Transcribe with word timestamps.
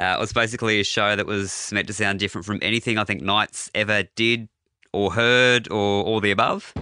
Uh, 0.00 0.14
it 0.16 0.18
was 0.18 0.32
basically 0.32 0.80
a 0.80 0.84
show 0.84 1.14
that 1.14 1.26
was 1.26 1.70
meant 1.72 1.86
to 1.86 1.92
sound 1.92 2.18
different 2.18 2.46
from 2.46 2.58
anything 2.62 2.96
I 2.96 3.04
think 3.04 3.20
Nights 3.20 3.70
ever 3.74 4.04
did 4.14 4.48
or 4.94 5.12
heard 5.12 5.70
or 5.70 6.02
all 6.04 6.20
the 6.20 6.30
above. 6.30 6.72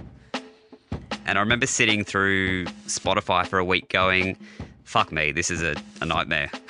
And 1.25 1.37
I 1.37 1.41
remember 1.41 1.67
sitting 1.67 2.05
through 2.05 2.65
Spotify 2.87 3.45
for 3.45 3.59
a 3.59 3.65
week 3.65 3.89
going, 3.89 4.37
fuck 4.85 5.11
me, 5.11 5.33
this 5.33 5.51
is 5.51 5.61
a, 5.61 5.75
a 6.01 6.05
nightmare. 6.05 6.49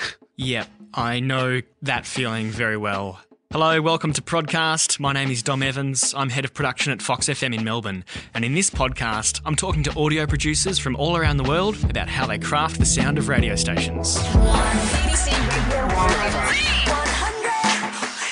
Yep, 0.42 0.70
I 0.94 1.20
know 1.20 1.60
that 1.82 2.06
feeling 2.06 2.50
very 2.50 2.78
well. 2.78 3.20
Hello, 3.52 3.82
welcome 3.82 4.14
to 4.14 4.22
Prodcast. 4.22 5.00
My 5.00 5.12
name 5.12 5.32
is 5.32 5.42
Dom 5.42 5.64
Evans. 5.64 6.14
I'm 6.16 6.30
head 6.30 6.46
of 6.46 6.54
production 6.54 6.92
at 6.92 7.02
Fox 7.02 7.26
FM 7.26 7.56
in 7.56 7.64
Melbourne. 7.64 8.06
And 8.36 8.46
in 8.46 8.54
this 8.54 8.70
podcast, 8.70 9.42
I'm 9.44 9.56
talking 9.56 9.82
to 9.86 10.00
audio 10.00 10.28
producers 10.28 10.78
from 10.78 10.96
all 10.96 11.18
around 11.18 11.38
the 11.38 11.44
world 11.44 11.76
about 11.90 12.10
how 12.10 12.28
they 12.28 12.38
craft 12.38 12.78
the 12.78 12.86
sound 12.86 13.18
of 13.18 13.28
radio 13.28 13.56
stations. 13.56 14.18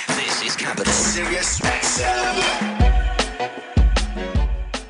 This 0.07 0.43
is 0.43 0.55
Capital 0.55 0.93
XM. 0.93 2.46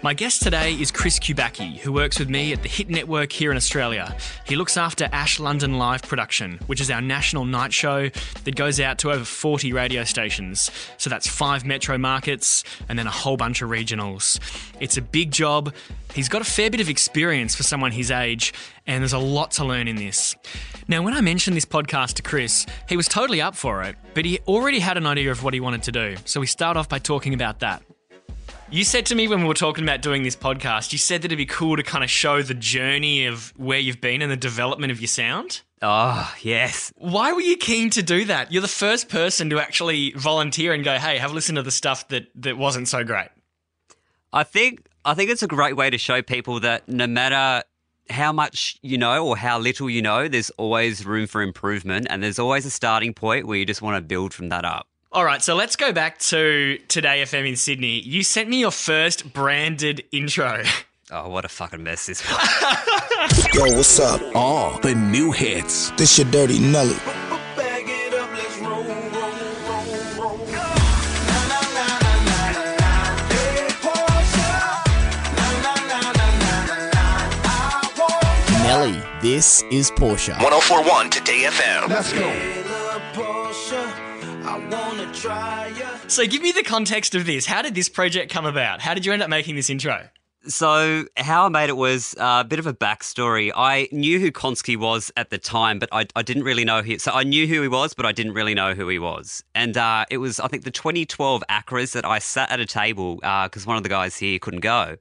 My 0.08 0.14
guest 0.14 0.42
today 0.42 0.72
is 0.72 0.90
Chris 0.90 1.20
Kubacki, 1.20 1.80
who 1.80 1.92
works 1.92 2.18
with 2.18 2.30
me 2.30 2.54
at 2.54 2.64
the 2.64 2.70
Hit 2.70 2.88
Network 2.88 3.30
here 3.30 3.52
in 3.52 3.58
Australia. 3.58 4.16
He 4.46 4.56
looks 4.56 4.78
after 4.78 5.10
Ash 5.12 5.38
London 5.38 5.78
Live 5.78 6.02
Production, 6.02 6.62
which 6.68 6.80
is 6.80 6.90
our 6.90 7.02
national 7.02 7.44
night 7.44 7.74
show 7.74 8.08
that 8.46 8.56
goes 8.56 8.80
out 8.80 9.00
to 9.00 9.12
over 9.12 9.26
40 9.26 9.74
radio 9.74 10.06
stations. 10.06 10.72
So 10.96 11.10
that's 11.10 11.28
five 11.28 11.66
metro 11.66 11.98
markets 11.98 12.64
and 12.88 12.98
then 12.98 13.06
a 13.06 13.12
whole 13.12 13.36
bunch 13.36 13.62
of 13.62 13.70
regionals. 13.70 14.40
It's 14.80 14.96
a 14.96 15.02
big 15.02 15.32
job. 15.32 15.76
He's 16.14 16.30
got 16.30 16.42
a 16.42 16.46
fair 16.46 16.70
bit 16.70 16.80
of 16.80 16.88
experience 16.88 17.54
for 17.54 17.64
someone 17.64 17.92
his 17.92 18.10
age, 18.10 18.54
and 18.88 19.02
there's 19.02 19.12
a 19.12 19.18
lot 19.18 19.52
to 19.52 19.66
learn 19.66 19.90
in 19.90 19.98
this. 19.98 20.38
Now, 20.88 21.02
when 21.02 21.16
I 21.16 21.20
mentioned 21.20 21.58
this 21.58 21.66
podcast 21.66 22.14
to 22.14 22.22
Chris, 22.22 22.66
he 22.88 22.96
was 22.96 23.10
totally 23.10 23.42
up 23.42 23.58
for 23.58 23.84
it, 23.84 23.98
but 24.14 24.24
he 24.24 24.40
already 24.48 24.80
had 24.80 24.96
an 24.96 25.06
idea 25.06 25.32
of 25.32 25.44
what 25.44 25.54
he 25.54 25.60
wanted 25.60 25.84
to 25.84 25.92
do. 25.92 26.16
So 26.24 26.40
we 26.40 26.48
start 26.48 26.78
off 26.78 26.88
by 26.88 27.00
talking 27.00 27.34
about 27.34 27.60
that. 27.60 27.84
You 28.70 28.84
said 28.84 29.06
to 29.08 29.16
me 29.16 29.30
when 29.30 29.42
we 29.42 29.48
were 29.48 29.54
talking 29.54 29.86
about 29.86 30.02
doing 30.02 30.24
this 30.24 30.36
podcast, 30.36 30.92
you 30.92 30.98
said 30.98 31.22
that 31.22 31.28
it'd 31.28 31.38
be 31.38 31.46
cool 31.46 31.78
to 31.78 31.84
kind 31.84 32.04
of 32.04 32.10
show 32.10 32.42
the 32.42 32.54
journey 32.54 33.26
of 33.26 33.54
where 33.56 33.80
you've 33.80 34.02
been 34.02 34.22
and 34.22 34.30
the 34.30 34.36
development 34.36 34.92
of 34.92 35.00
your 35.00 35.08
sound. 35.08 35.62
Oh, 35.82 36.34
yes. 36.42 36.92
Why 36.98 37.32
were 37.32 37.40
you 37.40 37.56
keen 37.56 37.90
to 37.92 38.04
do 38.04 38.26
that? 38.26 38.52
You're 38.52 38.62
the 38.62 38.68
first 38.68 39.08
person 39.08 39.50
to 39.52 39.60
actually 39.60 40.12
volunteer 40.18 40.74
and 40.74 40.84
go, 40.84 40.98
"Hey, 40.98 41.18
have 41.18 41.32
a 41.32 41.34
listen 41.34 41.56
to 41.56 41.64
the 41.64 41.72
stuff 41.72 42.10
that 42.10 42.28
that 42.36 42.58
wasn't 42.58 42.90
so 42.90 43.06
great." 43.06 43.30
I 44.34 44.44
think 44.44 44.86
I 45.06 45.14
think 45.14 45.30
it's 45.30 45.44
a 45.44 45.48
great 45.48 45.78
way 45.78 45.90
to 45.90 45.98
show 45.98 46.22
people 46.22 46.60
that 46.60 46.90
no 46.90 47.08
matter 47.08 47.64
how 48.10 48.34
much 48.34 48.80
you 48.82 48.98
know 48.98 49.28
or 49.28 49.38
how 49.38 49.60
little 49.60 49.90
you 49.90 50.02
know, 50.02 50.28
there's 50.28 50.50
always 50.52 51.06
room 51.06 51.28
for 51.28 51.42
improvement 51.42 52.08
and 52.10 52.22
there's 52.22 52.40
always 52.40 52.66
a 52.66 52.72
starting 52.72 53.14
point 53.14 53.48
where 53.48 53.58
you 53.58 53.66
just 53.66 53.82
want 53.82 53.96
to 53.96 54.02
build 54.02 54.34
from 54.34 54.50
that 54.50 54.66
up. 54.66 54.88
All 55.12 55.24
right, 55.24 55.42
so 55.42 55.56
let's 55.56 55.76
go 55.76 55.94
back 55.94 56.18
to 56.20 56.78
2Day 56.88 57.22
FM 57.22 57.48
in 57.48 57.56
Sydney. 57.56 58.00
You 58.02 58.24
sent 58.24 58.50
me 58.50 58.60
your 58.60 58.72
first 58.72 59.34
branded 59.34 60.04
intro. 60.12 60.64
Oh, 61.10 61.30
what 61.30 61.46
a 61.46 61.48
fucking 61.48 61.82
mess 61.82 62.06
this 62.08 62.22
was. 62.30 63.48
Yo, 63.56 63.78
what's 63.78 63.98
up? 63.98 64.22
All 64.36 64.78
the 64.82 64.94
new 64.94 65.32
hits. 65.32 65.90
This 65.92 66.18
your 66.18 66.30
dirty 66.32 66.60
Nelly. 66.60 66.98
Nelly, 78.64 79.02
this 79.22 79.64
is 79.72 79.92
Porsche. 79.92 80.34
1041 80.44 81.10
2Day 81.10 81.48
FM. 81.48 81.88
Let's 81.88 82.12
go. 82.12 82.57
So 86.08 86.26
give 86.26 86.42
me 86.42 86.52
the 86.52 86.64
context 86.64 87.16
of 87.16 87.26
this. 87.26 87.46
How 87.46 87.62
did 87.62 87.76
this 87.76 87.90
project 87.90 88.32
come 88.32 88.46
about? 88.46 88.82
How 88.82 88.94
did 88.94 89.06
you 89.06 89.14
end 89.14 89.22
up 89.24 89.30
making 89.30 89.56
this 89.56 89.70
intro? 89.70 90.10
So, 90.48 91.06
how 91.18 91.48
I 91.48 91.50
made 91.50 91.70
it 91.70 91.76
was 91.76 92.16
uh, 92.18 92.44
a 92.46 92.48
bit 92.48 92.60
of 92.60 92.68
a 92.68 92.74
backstory. 92.74 93.52
I 93.54 93.90
knew 93.92 94.18
who 94.20 94.32
Konski 94.32 94.78
was 94.78 95.12
at 95.18 95.30
the 95.30 95.38
time, 95.38 95.78
but 95.78 95.90
I, 95.92 96.06
I 96.16 96.22
didn't 96.22 96.44
really 96.44 96.64
know 96.64 96.82
who. 96.82 96.98
So, 97.00 97.12
I 97.12 97.24
knew 97.24 97.48
who 97.48 97.62
he 97.64 97.68
was, 97.68 97.94
but 97.94 98.06
I 98.06 98.14
didn't 98.14 98.32
really 98.34 98.54
know 98.54 98.74
who 98.74 98.88
he 98.88 98.98
was. 98.98 99.44
And 99.56 99.76
uh, 99.76 100.06
it 100.10 100.20
was, 100.20 100.40
I 100.40 100.48
think, 100.48 100.64
the 100.64 100.72
2012 100.72 101.44
ACRAs 101.50 101.92
that 101.94 102.06
I 102.06 102.20
sat 102.20 102.50
at 102.50 102.62
a 102.62 102.66
table 102.66 103.16
because 103.16 103.66
one 103.66 103.76
of 103.76 103.84
the 103.84 103.90
guys 103.90 104.16
here 104.16 104.40
couldn't 104.40 104.62
go. 104.62 104.96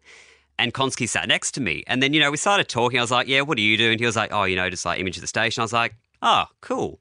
And 0.58 0.74
Konski 0.74 1.08
sat 1.08 1.28
next 1.28 1.52
to 1.52 1.60
me. 1.60 1.84
And 1.86 2.02
then, 2.02 2.12
you 2.12 2.18
know, 2.18 2.30
we 2.30 2.38
started 2.38 2.68
talking. 2.68 2.98
I 2.98 3.02
was 3.02 3.12
like, 3.12 3.28
yeah, 3.28 3.42
what 3.42 3.56
do 3.56 3.62
you 3.62 3.76
do? 3.76 3.90
And 3.92 4.00
he 4.00 4.06
was 4.06 4.16
like, 4.16 4.32
oh, 4.32 4.44
you 4.44 4.56
know, 4.56 4.68
just 4.68 4.84
like 4.84 4.98
image 4.98 5.16
of 5.16 5.20
the 5.20 5.28
station. 5.28 5.60
I 5.60 5.64
was 5.64 5.72
like, 5.72 5.94
oh, 6.22 6.46
cool. 6.60 6.98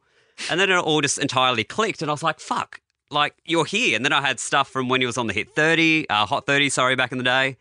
And 0.52 0.60
then 0.60 0.70
it 0.70 0.76
all 0.76 1.02
just 1.02 1.18
entirely 1.18 1.64
clicked. 1.64 2.02
And 2.04 2.12
I 2.12 2.14
was 2.14 2.22
like, 2.22 2.40
fuck, 2.40 2.82
like 3.12 3.36
you're 3.46 3.66
here. 3.66 3.96
And 3.96 4.06
then 4.06 4.14
I 4.14 4.22
had 4.22 4.40
stuff 4.40 4.70
from 4.70 4.90
when 4.90 5.02
he 5.02 5.08
was 5.08 5.18
on 5.18 5.28
the 5.28 5.34
Hit 5.34 5.50
30, 5.56 6.10
uh, 6.10 6.26
Hot 6.26 6.46
30, 6.46 6.70
sorry, 6.70 6.96
back 6.96 7.12
in 7.12 7.18
the 7.18 7.24
day, 7.24 7.58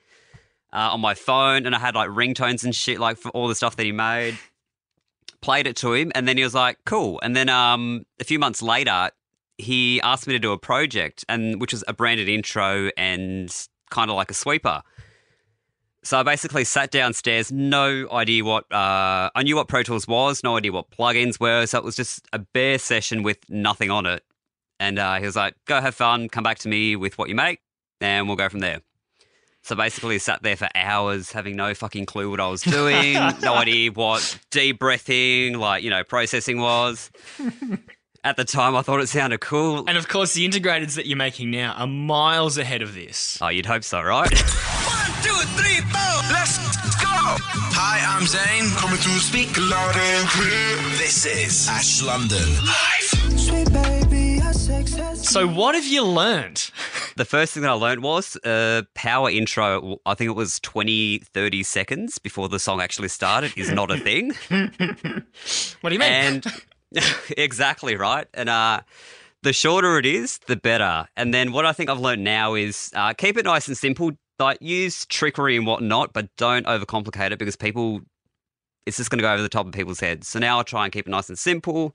uh, 0.72 0.90
on 0.92 1.00
my 1.00 1.14
phone. 1.14 1.66
And 1.66 1.74
I 1.74 1.78
had 1.78 1.94
like 1.94 2.10
ringtones 2.10 2.64
and 2.64 2.74
shit, 2.74 2.98
like 2.98 3.16
for 3.16 3.30
all 3.30 3.48
the 3.48 3.54
stuff 3.54 3.76
that 3.76 3.84
he 3.84 3.92
made. 3.92 4.38
Played 5.40 5.66
it 5.66 5.76
to 5.76 5.92
him. 5.92 6.10
And 6.14 6.26
then 6.26 6.36
he 6.36 6.42
was 6.42 6.54
like, 6.54 6.78
cool. 6.86 7.20
And 7.22 7.36
then 7.36 7.48
um, 7.48 8.06
a 8.20 8.24
few 8.24 8.38
months 8.38 8.62
later, 8.62 9.10
he 9.58 10.00
asked 10.00 10.26
me 10.26 10.32
to 10.32 10.38
do 10.38 10.52
a 10.52 10.58
project, 10.58 11.24
and 11.28 11.60
which 11.60 11.72
was 11.72 11.84
a 11.86 11.92
branded 11.92 12.28
intro 12.28 12.90
and 12.96 13.54
kind 13.90 14.10
of 14.10 14.16
like 14.16 14.30
a 14.30 14.34
sweeper. 14.34 14.82
So 16.02 16.18
I 16.18 16.22
basically 16.22 16.64
sat 16.64 16.90
downstairs, 16.90 17.50
no 17.50 18.06
idea 18.12 18.44
what 18.44 18.70
uh, 18.70 19.30
I 19.34 19.42
knew 19.42 19.56
what 19.56 19.68
Pro 19.68 19.82
Tools 19.82 20.06
was, 20.06 20.42
no 20.44 20.56
idea 20.56 20.70
what 20.70 20.90
plugins 20.90 21.40
were. 21.40 21.64
So 21.66 21.78
it 21.78 21.84
was 21.84 21.96
just 21.96 22.26
a 22.32 22.38
bare 22.38 22.78
session 22.78 23.22
with 23.22 23.38
nothing 23.48 23.90
on 23.90 24.04
it. 24.04 24.22
And 24.80 24.98
uh, 24.98 25.16
he 25.16 25.26
was 25.26 25.36
like, 25.36 25.54
"Go 25.66 25.80
have 25.80 25.94
fun, 25.94 26.28
come 26.28 26.42
back 26.44 26.58
to 26.60 26.68
me 26.68 26.96
with 26.96 27.16
what 27.16 27.28
you 27.28 27.34
make, 27.34 27.60
and 28.00 28.26
we'll 28.26 28.36
go 28.36 28.48
from 28.48 28.60
there." 28.60 28.80
So 29.62 29.74
basically, 29.74 30.18
sat 30.18 30.42
there 30.42 30.56
for 30.56 30.68
hours, 30.74 31.32
having 31.32 31.56
no 31.56 31.72
fucking 31.72 32.04
clue 32.04 32.28
what 32.28 32.38
I 32.38 32.48
was 32.48 32.60
doing, 32.60 33.14
no 33.14 33.54
idea 33.54 33.90
what 33.92 34.38
deep 34.50 34.78
breathing, 34.78 35.58
like 35.58 35.82
you 35.82 35.90
know, 35.90 36.04
processing 36.04 36.60
was. 36.60 37.10
At 38.24 38.36
the 38.36 38.44
time, 38.44 38.74
I 38.74 38.80
thought 38.80 39.00
it 39.00 39.08
sounded 39.08 39.40
cool. 39.42 39.84
And 39.86 39.98
of 39.98 40.08
course, 40.08 40.32
the 40.32 40.48
integrateds 40.48 40.94
that 40.96 41.06
you're 41.06 41.18
making 41.18 41.50
now 41.50 41.74
are 41.74 41.86
miles 41.86 42.56
ahead 42.56 42.80
of 42.80 42.94
this. 42.94 43.38
Oh, 43.42 43.48
you'd 43.48 43.66
hope 43.66 43.84
so, 43.84 44.00
right? 44.00 44.30
One, 44.32 45.22
two, 45.22 45.34
three, 45.56 45.80
four. 45.80 46.14
Let's 46.32 46.56
go. 46.96 47.36
Hi, 47.76 48.16
I'm 48.16 48.26
Zane. 48.26 48.70
Coming 48.76 48.96
to 48.96 49.20
speak 49.20 49.56
loud 49.58 49.96
and 49.96 50.28
clear. 50.28 50.76
This 50.96 51.26
is 51.26 51.68
Ash 51.68 52.02
London 52.02 52.48
live. 52.64 54.03
So, 55.24 55.48
what 55.48 55.74
have 55.74 55.86
you 55.86 56.04
learned? 56.04 56.70
The 57.16 57.24
first 57.24 57.54
thing 57.54 57.62
that 57.62 57.70
I 57.70 57.74
learned 57.74 58.02
was 58.02 58.34
uh, 58.44 58.82
power 58.96 59.30
intro. 59.30 60.00
I 60.04 60.14
think 60.14 60.30
it 60.30 60.34
was 60.34 60.58
20, 60.58 61.18
30 61.20 61.62
seconds 61.62 62.18
before 62.18 62.48
the 62.48 62.58
song 62.58 62.80
actually 62.80 63.06
started 63.06 63.52
is 63.56 63.70
not 63.70 63.92
a 63.92 63.98
thing. 63.98 64.32
What 65.80 65.90
do 65.90 65.94
you 65.94 66.00
mean? 66.00 66.08
and 66.08 66.46
exactly 67.38 67.94
right. 67.94 68.26
And 68.34 68.48
uh, 68.48 68.80
the 69.44 69.52
shorter 69.52 69.96
it 69.96 70.06
is, 70.06 70.38
the 70.48 70.56
better. 70.56 71.06
And 71.16 71.32
then 71.32 71.52
what 71.52 71.64
I 71.64 71.72
think 71.72 71.88
I've 71.88 72.00
learned 72.00 72.24
now 72.24 72.54
is 72.54 72.90
uh, 72.96 73.12
keep 73.12 73.36
it 73.36 73.44
nice 73.44 73.68
and 73.68 73.78
simple. 73.78 74.10
Like 74.40 74.58
use 74.60 75.06
trickery 75.06 75.56
and 75.56 75.64
whatnot, 75.64 76.12
but 76.12 76.34
don't 76.36 76.66
overcomplicate 76.66 77.30
it 77.30 77.38
because 77.38 77.54
people, 77.54 78.00
it's 78.86 78.96
just 78.96 79.08
going 79.08 79.18
to 79.18 79.22
go 79.22 79.32
over 79.32 79.42
the 79.42 79.48
top 79.48 79.66
of 79.66 79.72
people's 79.72 80.00
heads. 80.00 80.26
So 80.26 80.40
now 80.40 80.58
I 80.58 80.64
try 80.64 80.82
and 80.82 80.92
keep 80.92 81.06
it 81.06 81.10
nice 81.10 81.28
and 81.28 81.38
simple. 81.38 81.94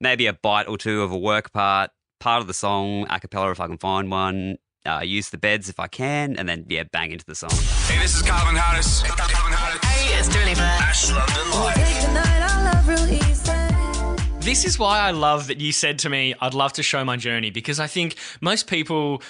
Maybe 0.00 0.24
a 0.24 0.32
bite 0.32 0.68
or 0.68 0.78
two 0.78 1.02
of 1.02 1.12
a 1.12 1.18
work 1.18 1.52
part, 1.52 1.90
part 2.20 2.40
of 2.40 2.46
the 2.46 2.54
song, 2.54 3.06
a 3.10 3.20
cappella 3.20 3.50
if 3.50 3.60
I 3.60 3.66
can 3.66 3.78
find 3.78 4.10
one. 4.10 4.56
Uh, 4.86 5.00
use 5.00 5.30
the 5.30 5.38
beds 5.38 5.70
if 5.70 5.80
I 5.80 5.86
can, 5.86 6.36
and 6.36 6.46
then 6.46 6.66
yeah, 6.68 6.84
bang 6.92 7.10
into 7.10 7.24
the 7.24 7.34
song. 7.34 7.48
Hey, 7.86 7.98
this 8.02 8.14
is 8.14 8.22
Calvin 8.22 8.54
Harris. 8.54 9.02
Calvin 9.02 9.52
Harris. 9.52 9.82
Hey, 9.82 10.18
it's 10.18 10.28
Dooley 10.28 10.52
Ash 10.58 11.10
London 11.10 11.50
live. 11.52 11.84
This 14.44 14.66
is 14.66 14.78
why 14.78 15.00
I 15.00 15.12
love 15.12 15.46
that 15.46 15.58
you 15.58 15.72
said 15.72 16.00
to 16.00 16.10
me, 16.10 16.34
I'd 16.38 16.52
love 16.52 16.74
to 16.74 16.82
show 16.82 17.02
my 17.02 17.16
journey 17.16 17.48
because 17.50 17.80
I 17.80 17.86
think 17.86 18.16
most 18.42 18.66
people. 18.68 19.22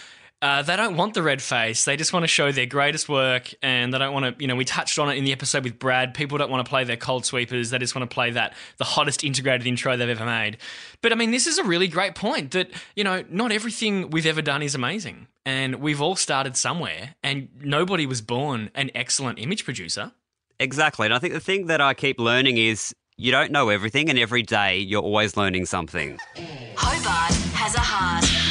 Uh, 0.45 0.61
they 0.61 0.77
don't 0.77 0.99
want 0.99 1.15
the 1.15 1.23
red 1.23 1.41
face. 1.41 1.87
They 1.87 1.97
just 1.97 2.13
want 2.13 2.25
to 2.25 2.27
show 2.29 2.53
their 2.53 2.67
greatest 2.67 3.09
work, 3.09 3.55
and 3.63 3.95
they 3.95 3.99
don't 3.99 4.13
want 4.13 4.37
to. 4.37 4.43
You 4.43 4.47
know, 4.47 4.57
we 4.57 4.67
touched 4.67 4.99
on 4.99 5.09
it 5.09 5.15
in 5.15 5.25
the 5.25 5.33
episode 5.33 5.65
with 5.65 5.79
Brad. 5.79 6.13
People 6.13 6.37
don't 6.37 6.51
want 6.51 6.63
to 6.63 6.69
play 6.69 6.85
their 6.85 6.99
cold 6.99 7.25
sweepers. 7.25 7.71
They 7.71 7.79
just 7.79 7.95
want 7.95 8.11
to 8.11 8.15
play 8.15 8.31
that 8.33 8.53
the 8.77 8.85
hottest 8.85 9.25
integrated 9.25 9.67
intro 9.67 9.97
they've 9.97 10.07
ever 10.07 10.27
made. 10.27 10.59
But 11.01 11.13
I 11.13 11.15
mean, 11.15 11.31
this 11.31 11.47
is 11.47 11.57
a 11.57 11.65
really 11.65 11.89
great 11.89 12.15
point 12.15 12.51
that 12.51 12.71
you 12.95 13.05
know, 13.05 13.25
not 13.31 13.53
everything 13.53 14.11
we've 14.11 14.27
ever 14.27 14.43
done 14.43 14.61
is 14.61 14.75
amazing, 14.75 15.29
and 15.47 15.77
we've 15.77 16.03
all 16.03 16.15
started 16.15 16.59
somewhere, 16.59 17.15
and 17.23 17.49
nobody 17.63 18.05
was 18.05 18.21
born 18.21 18.71
an 18.75 18.91
excellent 18.95 19.39
image 19.39 19.65
producer. 19.65 20.13
Exactly. 20.61 21.07
And 21.07 21.15
I 21.15 21.21
think 21.21 21.33
the 21.33 21.41
thing 21.41 21.69
that 21.69 21.81
I 21.81 21.95
keep 21.95 22.21
learning 22.21 22.59
is 22.59 22.95
you 23.17 23.33
don't 23.33 23.51
know 23.51 23.71
everything, 23.71 24.11
and 24.11 24.19
every 24.19 24.43
day 24.43 24.77
you're 24.77 25.01
always 25.01 25.39
learning 25.39 25.65
something. 25.65 26.19
Hobart 26.77 27.33
has 27.55 27.75
a 27.75 27.81
heart. 27.81 28.44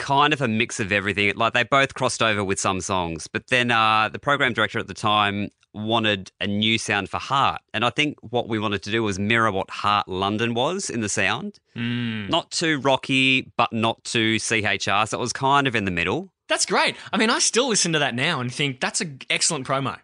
kind 0.00 0.32
of 0.32 0.40
a 0.40 0.48
mix 0.48 0.80
of 0.80 0.90
everything. 0.90 1.32
Like 1.36 1.52
they 1.52 1.62
both 1.62 1.94
crossed 1.94 2.22
over 2.22 2.42
with 2.42 2.58
some 2.58 2.80
songs, 2.80 3.28
but 3.28 3.46
then 3.48 3.70
uh, 3.70 4.08
the 4.08 4.18
program 4.18 4.52
director 4.52 4.78
at 4.78 4.88
the 4.88 4.94
time 4.94 5.50
wanted 5.72 6.32
a 6.40 6.46
new 6.46 6.78
sound 6.78 7.08
for 7.08 7.18
Heart, 7.18 7.60
and 7.72 7.84
I 7.84 7.90
think 7.90 8.18
what 8.22 8.48
we 8.48 8.58
wanted 8.58 8.82
to 8.82 8.90
do 8.90 9.02
was 9.04 9.18
mirror 9.18 9.52
what 9.52 9.70
Heart 9.70 10.08
London 10.08 10.54
was 10.54 10.90
in 10.90 11.00
the 11.00 11.08
sound, 11.08 11.60
not 11.76 12.50
too 12.50 12.80
rocky, 12.80 13.52
but 13.56 13.72
not 13.72 14.02
too 14.02 14.38
CHR. 14.38 15.06
So 15.06 15.18
it 15.18 15.20
was 15.20 15.32
kind 15.32 15.68
of 15.68 15.76
in 15.76 15.84
the 15.84 15.90
middle. 15.92 16.32
That's 16.48 16.66
great. 16.66 16.96
I 17.12 17.16
mean, 17.16 17.30
I 17.30 17.38
still 17.38 17.68
listen 17.68 17.92
to 17.92 18.00
that 18.00 18.14
now 18.14 18.40
and 18.40 18.52
think 18.52 18.80
that's 18.80 19.00
an 19.00 19.20
excellent 19.30 19.66
promo. 19.66 19.98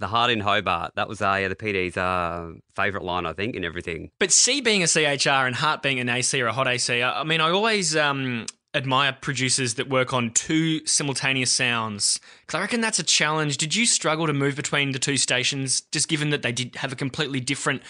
The 0.00 0.08
Heart 0.08 0.30
in 0.30 0.40
Hobart, 0.40 0.92
that 0.96 1.08
was 1.08 1.20
uh, 1.20 1.38
yeah, 1.40 1.48
the 1.48 1.56
PD's 1.56 1.96
uh, 1.96 2.52
favourite 2.74 3.04
line, 3.04 3.26
I 3.26 3.32
think, 3.32 3.54
in 3.56 3.64
everything. 3.64 4.10
But 4.18 4.32
Sea 4.32 4.60
being 4.60 4.82
a 4.82 4.86
CHR 4.88 5.46
and 5.46 5.54
Heart 5.54 5.82
being 5.82 6.00
an 6.00 6.08
AC 6.08 6.40
or 6.40 6.46
a 6.46 6.52
hot 6.52 6.68
AC, 6.68 7.02
I 7.02 7.20
I 7.20 7.24
mean, 7.24 7.40
I 7.40 7.50
always 7.50 7.96
um, 7.96 8.46
admire 8.74 9.16
producers 9.20 9.74
that 9.74 9.88
work 9.88 10.12
on 10.12 10.30
two 10.30 10.86
simultaneous 10.86 11.50
sounds 11.50 12.20
because 12.40 12.58
I 12.58 12.60
reckon 12.60 12.80
that's 12.80 12.98
a 12.98 13.02
challenge. 13.02 13.56
Did 13.56 13.74
you 13.74 13.86
struggle 13.86 14.26
to 14.26 14.32
move 14.32 14.56
between 14.56 14.92
the 14.92 14.98
two 14.98 15.16
stations, 15.16 15.80
just 15.92 16.08
given 16.08 16.30
that 16.30 16.42
they 16.42 16.52
did 16.52 16.76
have 16.76 16.92
a 16.92 16.96
completely 16.96 17.40
different 17.40 17.82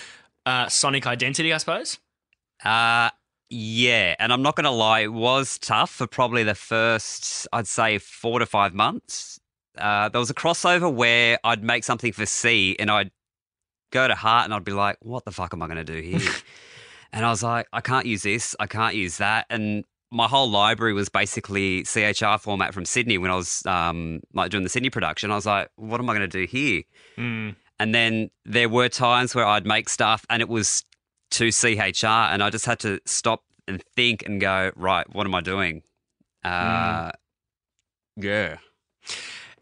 uh, 0.47 0.69
sonic 0.69 1.07
identity, 1.07 1.53
I 1.53 1.59
suppose? 1.59 1.99
Uh 2.65 3.11
yeah, 3.51 4.15
and 4.19 4.33
I'm 4.33 4.43
not 4.43 4.57
going 4.57 4.65
to 4.65 4.71
lie, 4.71 5.01
it 5.01 5.13
was 5.13 5.59
tough 5.59 5.91
for 5.91 6.07
probably 6.07 6.43
the 6.43 6.55
first, 6.55 7.47
I'd 7.53 7.67
say, 7.67 7.99
four 7.99 8.41
to 8.41 8.47
five 8.47 8.75
months. 8.75 9.41
Uh, 9.77 10.09
there 10.11 10.19
was 10.19 10.29
a 10.29 10.35
crossover 10.35 10.93
where 10.93 11.39
I'd 11.45 11.65
make 11.65 11.85
something 11.85 12.13
for 12.13 12.27
Sea 12.27 12.77
and 12.79 12.91
I'd 12.91 13.11
go 13.91 14.07
to 14.07 14.15
Heart 14.15 14.45
and 14.45 14.55
I'd 14.55 14.65
be 14.65 14.73
like, 14.73 14.99
what 15.01 15.25
the 15.25 15.31
fuck 15.31 15.55
am 15.55 15.63
I 15.63 15.67
going 15.67 15.79
to 15.79 15.85
do 15.85 16.01
here? 16.01 16.21
and 17.13 17.25
I 17.25 17.31
was 17.31 17.43
like, 17.43 17.67
I 17.73 17.81
can't 17.81 18.05
use 18.05 18.23
this, 18.23 18.55
I 18.61 18.67
can't 18.67 18.95
use 18.95 19.17
that. 19.17 19.47
And 19.49 19.85
my 20.11 20.27
whole 20.27 20.51
library 20.51 20.93
was 20.95 21.09
basically 21.09 21.83
CHR 21.85 22.39
format 22.41 22.73
from 22.75 22.85
Sydney 22.85 23.19
when 23.19 23.31
I 23.31 23.35
was 23.35 23.65
um, 23.67 24.21
like 24.33 24.51
doing 24.51 24.63
the 24.63 24.69
Sydney 24.71 24.91
production. 24.91 25.31
I 25.31 25.35
was 25.35 25.45
like, 25.47 25.69
what 25.77 26.01
am 26.01 26.09
I 26.09 26.15
going 26.17 26.29
to 26.29 26.39
do 26.41 26.47
here? 26.47 26.83
And 27.81 27.95
then 27.95 28.31
there 28.45 28.69
were 28.69 28.89
times 28.89 29.35
where 29.35 29.45
I'd 29.47 29.67
make 29.67 29.89
stuff 29.89 30.25
and 30.31 30.41
it 30.43 30.49
was 30.49 30.85
to 31.33 31.51
CHR, 31.53 32.07
and 32.07 32.43
I 32.43 32.49
just 32.51 32.65
had 32.65 32.79
to 32.81 33.01
stop 33.05 33.43
and 33.67 33.83
think 33.95 34.25
and 34.27 34.41
go, 34.41 34.71
right, 34.77 35.07
what 35.15 35.27
am 35.27 35.35
I 35.35 35.43
doing? 35.43 35.83
Uh, 36.43 37.11
Yeah. 38.17 38.57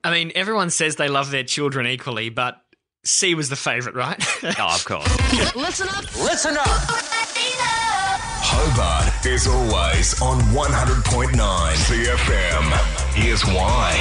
I 0.05 0.13
mean, 0.13 0.31
everyone 0.37 0.71
says 0.71 0.95
they 0.95 1.09
love 1.09 1.33
their 1.33 1.43
children 1.43 1.87
equally, 1.89 2.29
but 2.29 2.63
Sea 3.05 3.35
was 3.35 3.49
the 3.49 3.57
favourite, 3.57 3.97
right? 3.97 4.25
Oh, 4.61 4.75
of 4.77 4.85
course. 4.87 5.07
Hobart 8.57 9.13
is 9.27 9.47
always 9.47 10.17
on 10.23 10.41
100.9 10.57 11.37
Sea 11.77 12.09
FM. 12.09 12.65
Here's 13.13 13.45
why. 13.45 13.93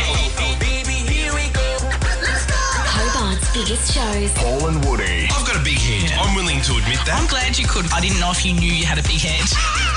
Hobart's 2.88 3.52
biggest 3.52 3.92
shows. 3.92 4.32
Paul 4.32 4.72
and 4.72 4.80
Woody. 4.88 5.28
I've 5.28 5.44
got 5.46 5.60
a 5.60 5.64
big 5.64 5.76
head. 5.76 6.16
I'm 6.16 6.40
willing 6.40 6.64
to 6.72 6.80
admit 6.80 7.04
that. 7.04 7.20
I'm 7.20 7.28
glad 7.28 7.60
you 7.60 7.68
could. 7.68 7.92
I 7.92 8.00
didn't 8.00 8.24
know 8.24 8.32
if 8.32 8.46
you 8.48 8.56
knew 8.56 8.72
you 8.72 8.86
had 8.88 8.98
a 8.98 9.04
big 9.04 9.20
head. 9.20 9.44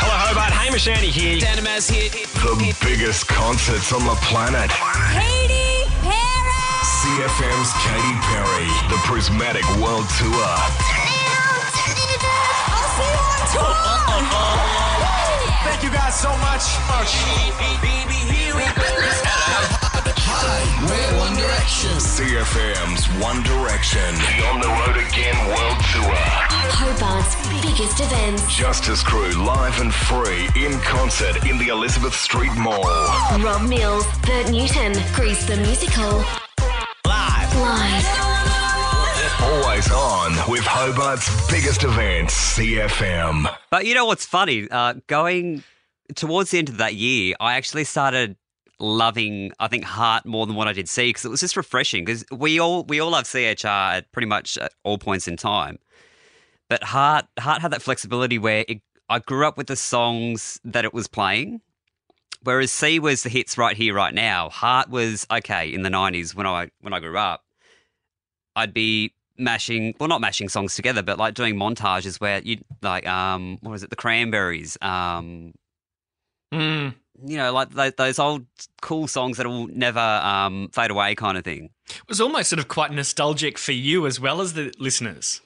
Hello, 0.02 0.10
Hobart. 0.26 0.50
Hamish 0.50 0.90
Andy 0.90 1.14
here. 1.14 1.38
Dan 1.38 1.62
Maz 1.62 1.86
here. 1.86 2.10
The 2.42 2.58
biggest 2.82 3.30
concerts 3.30 3.94
on 3.94 4.02
the 4.10 4.18
planet. 4.26 4.74
Katy 4.74 5.86
Perry! 6.02 6.82
Sea 6.82 7.14
FM's 7.38 7.70
Katy 7.86 8.14
Perry. 8.26 8.66
The 8.90 8.98
Prismatic 9.06 9.62
World 9.78 10.10
Tour. 10.18 10.50
Thank 15.68 15.82
you 15.82 15.90
guys 15.90 16.18
so 16.18 16.30
much. 16.38 16.64
Hi, 20.30 20.64
We're 20.88 21.18
One 21.20 21.36
Direction. 21.36 22.00
Sea 22.00 22.40
FM's 22.40 23.04
One 23.22 23.42
Direction. 23.42 24.00
The 24.16 24.46
On 24.48 24.60
the 24.60 24.68
Road 24.68 24.96
Again 24.96 25.36
World 25.46 25.78
Tour. 25.92 26.16
Hobart's 26.72 27.36
biggest 27.60 28.00
events. 28.00 28.56
Justice 28.56 29.02
Crew 29.02 29.30
live 29.44 29.78
and 29.80 29.92
free 29.92 30.48
in 30.56 30.80
concert 30.80 31.44
in 31.46 31.58
the 31.58 31.68
Elizabeth 31.68 32.14
Street 32.14 32.54
Mall. 32.56 32.82
Rob 33.44 33.68
Mills, 33.68 34.06
Bert 34.26 34.50
Newton, 34.50 34.94
Grease 35.14 35.44
the 35.44 35.56
Musical. 35.58 36.24
Live. 37.04 37.54
Live. 37.56 38.27
Always 39.40 39.90
on 39.92 40.32
with 40.50 40.64
Hobart's 40.64 41.50
biggest 41.50 41.84
events, 41.84 42.34
Sea 42.34 42.74
FM. 42.74 43.46
But 43.70 43.86
you 43.86 43.94
know 43.94 44.04
what's 44.04 44.26
funny? 44.26 44.68
Uh, 44.70 44.94
going 45.06 45.62
towards 46.16 46.50
the 46.50 46.58
end 46.58 46.68
of 46.68 46.78
that 46.78 46.94
year, 46.94 47.34
I 47.38 47.54
actually 47.54 47.84
started 47.84 48.36
loving, 48.80 49.52
I 49.60 49.68
think, 49.68 49.84
Heart 49.84 50.26
more 50.26 50.46
than 50.46 50.56
what 50.56 50.66
I 50.68 50.72
did 50.72 50.88
Sea 50.88 51.10
because 51.10 51.24
it 51.24 51.28
was 51.28 51.40
just 51.40 51.56
refreshing. 51.56 52.04
Because 52.04 52.24
we 52.32 52.58
all 52.58 52.84
we 52.84 53.00
all 53.00 53.10
love 53.10 53.26
CHR 53.26 53.68
at 53.68 54.12
pretty 54.12 54.26
much 54.26 54.58
at 54.58 54.72
all 54.82 54.98
points 54.98 55.28
in 55.28 55.36
time, 55.36 55.78
but 56.68 56.82
Heart 56.82 57.26
Heart 57.38 57.62
had 57.62 57.70
that 57.70 57.82
flexibility 57.82 58.38
where 58.38 58.64
it, 58.68 58.80
I 59.08 59.20
grew 59.20 59.46
up 59.46 59.56
with 59.56 59.68
the 59.68 59.76
songs 59.76 60.60
that 60.64 60.84
it 60.84 60.92
was 60.92 61.06
playing. 61.06 61.60
Whereas 62.42 62.72
Sea 62.72 62.98
was 62.98 63.24
the 63.24 63.28
hits 63.30 63.58
right 63.58 63.76
here, 63.76 63.94
right 63.94 64.14
now. 64.14 64.48
Heart 64.48 64.90
was 64.90 65.26
okay 65.30 65.72
in 65.72 65.82
the 65.82 65.90
nineties 65.90 66.34
when 66.34 66.46
I 66.46 66.70
when 66.80 66.92
I 66.92 67.00
grew 67.00 67.16
up. 67.16 67.44
I'd 68.56 68.74
be 68.74 69.12
mashing 69.38 69.94
well 70.00 70.08
not 70.08 70.20
mashing 70.20 70.48
songs 70.48 70.74
together 70.74 71.02
but 71.02 71.18
like 71.18 71.34
doing 71.34 71.54
montages 71.56 72.20
where 72.20 72.40
you 72.40 72.58
like 72.82 73.06
um 73.06 73.58
what 73.62 73.70
was 73.70 73.82
it 73.82 73.90
the 73.90 73.96
cranberries 73.96 74.76
um 74.82 75.52
Mm. 76.52 76.94
you 77.26 77.36
know 77.36 77.52
like 77.52 77.74
th- 77.74 77.96
those 77.96 78.18
old 78.18 78.46
cool 78.80 79.06
songs 79.06 79.36
that 79.36 79.46
will 79.46 79.66
never 79.66 80.00
um 80.00 80.70
fade 80.72 80.90
away 80.90 81.14
kind 81.14 81.36
of 81.36 81.44
thing 81.44 81.68
It 81.90 82.08
was 82.08 82.22
almost 82.22 82.48
sort 82.48 82.58
of 82.58 82.68
quite 82.68 82.90
nostalgic 82.90 83.58
for 83.58 83.72
you 83.72 84.06
as 84.06 84.18
well 84.18 84.40
as 84.40 84.54
the 84.54 84.72
listeners. 84.78 85.42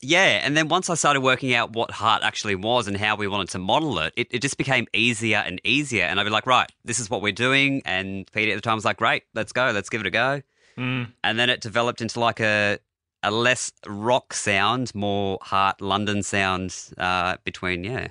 yeah 0.00 0.40
and 0.42 0.56
then 0.56 0.68
once 0.68 0.88
i 0.88 0.94
started 0.94 1.20
working 1.20 1.52
out 1.52 1.74
what 1.74 1.90
heart 1.90 2.22
actually 2.22 2.54
was 2.54 2.88
and 2.88 2.96
how 2.96 3.16
we 3.16 3.28
wanted 3.28 3.50
to 3.50 3.58
model 3.58 3.98
it 3.98 4.14
it, 4.16 4.28
it 4.30 4.40
just 4.40 4.56
became 4.56 4.86
easier 4.94 5.42
and 5.46 5.60
easier 5.62 6.04
and 6.04 6.18
i'd 6.18 6.24
be 6.24 6.30
like 6.30 6.46
right 6.46 6.72
this 6.86 6.98
is 6.98 7.10
what 7.10 7.20
we're 7.20 7.32
doing 7.32 7.82
and 7.84 8.26
peter 8.32 8.52
at 8.52 8.54
the 8.54 8.62
time 8.62 8.76
was 8.76 8.84
like 8.86 8.96
great 8.96 9.24
let's 9.34 9.52
go 9.52 9.72
let's 9.72 9.90
give 9.90 10.00
it 10.00 10.06
a 10.06 10.10
go 10.10 10.40
Mm. 10.78 11.10
and 11.24 11.38
then 11.38 11.48
it 11.48 11.62
developed 11.62 12.02
into 12.02 12.20
like 12.20 12.38
a 12.38 12.78
a 13.26 13.30
less 13.30 13.72
rock 13.86 14.32
sound 14.32 14.94
more 14.94 15.38
heart 15.42 15.80
london 15.80 16.22
sound 16.22 16.74
uh 16.98 17.36
between 17.44 17.84
yeah 17.84 18.08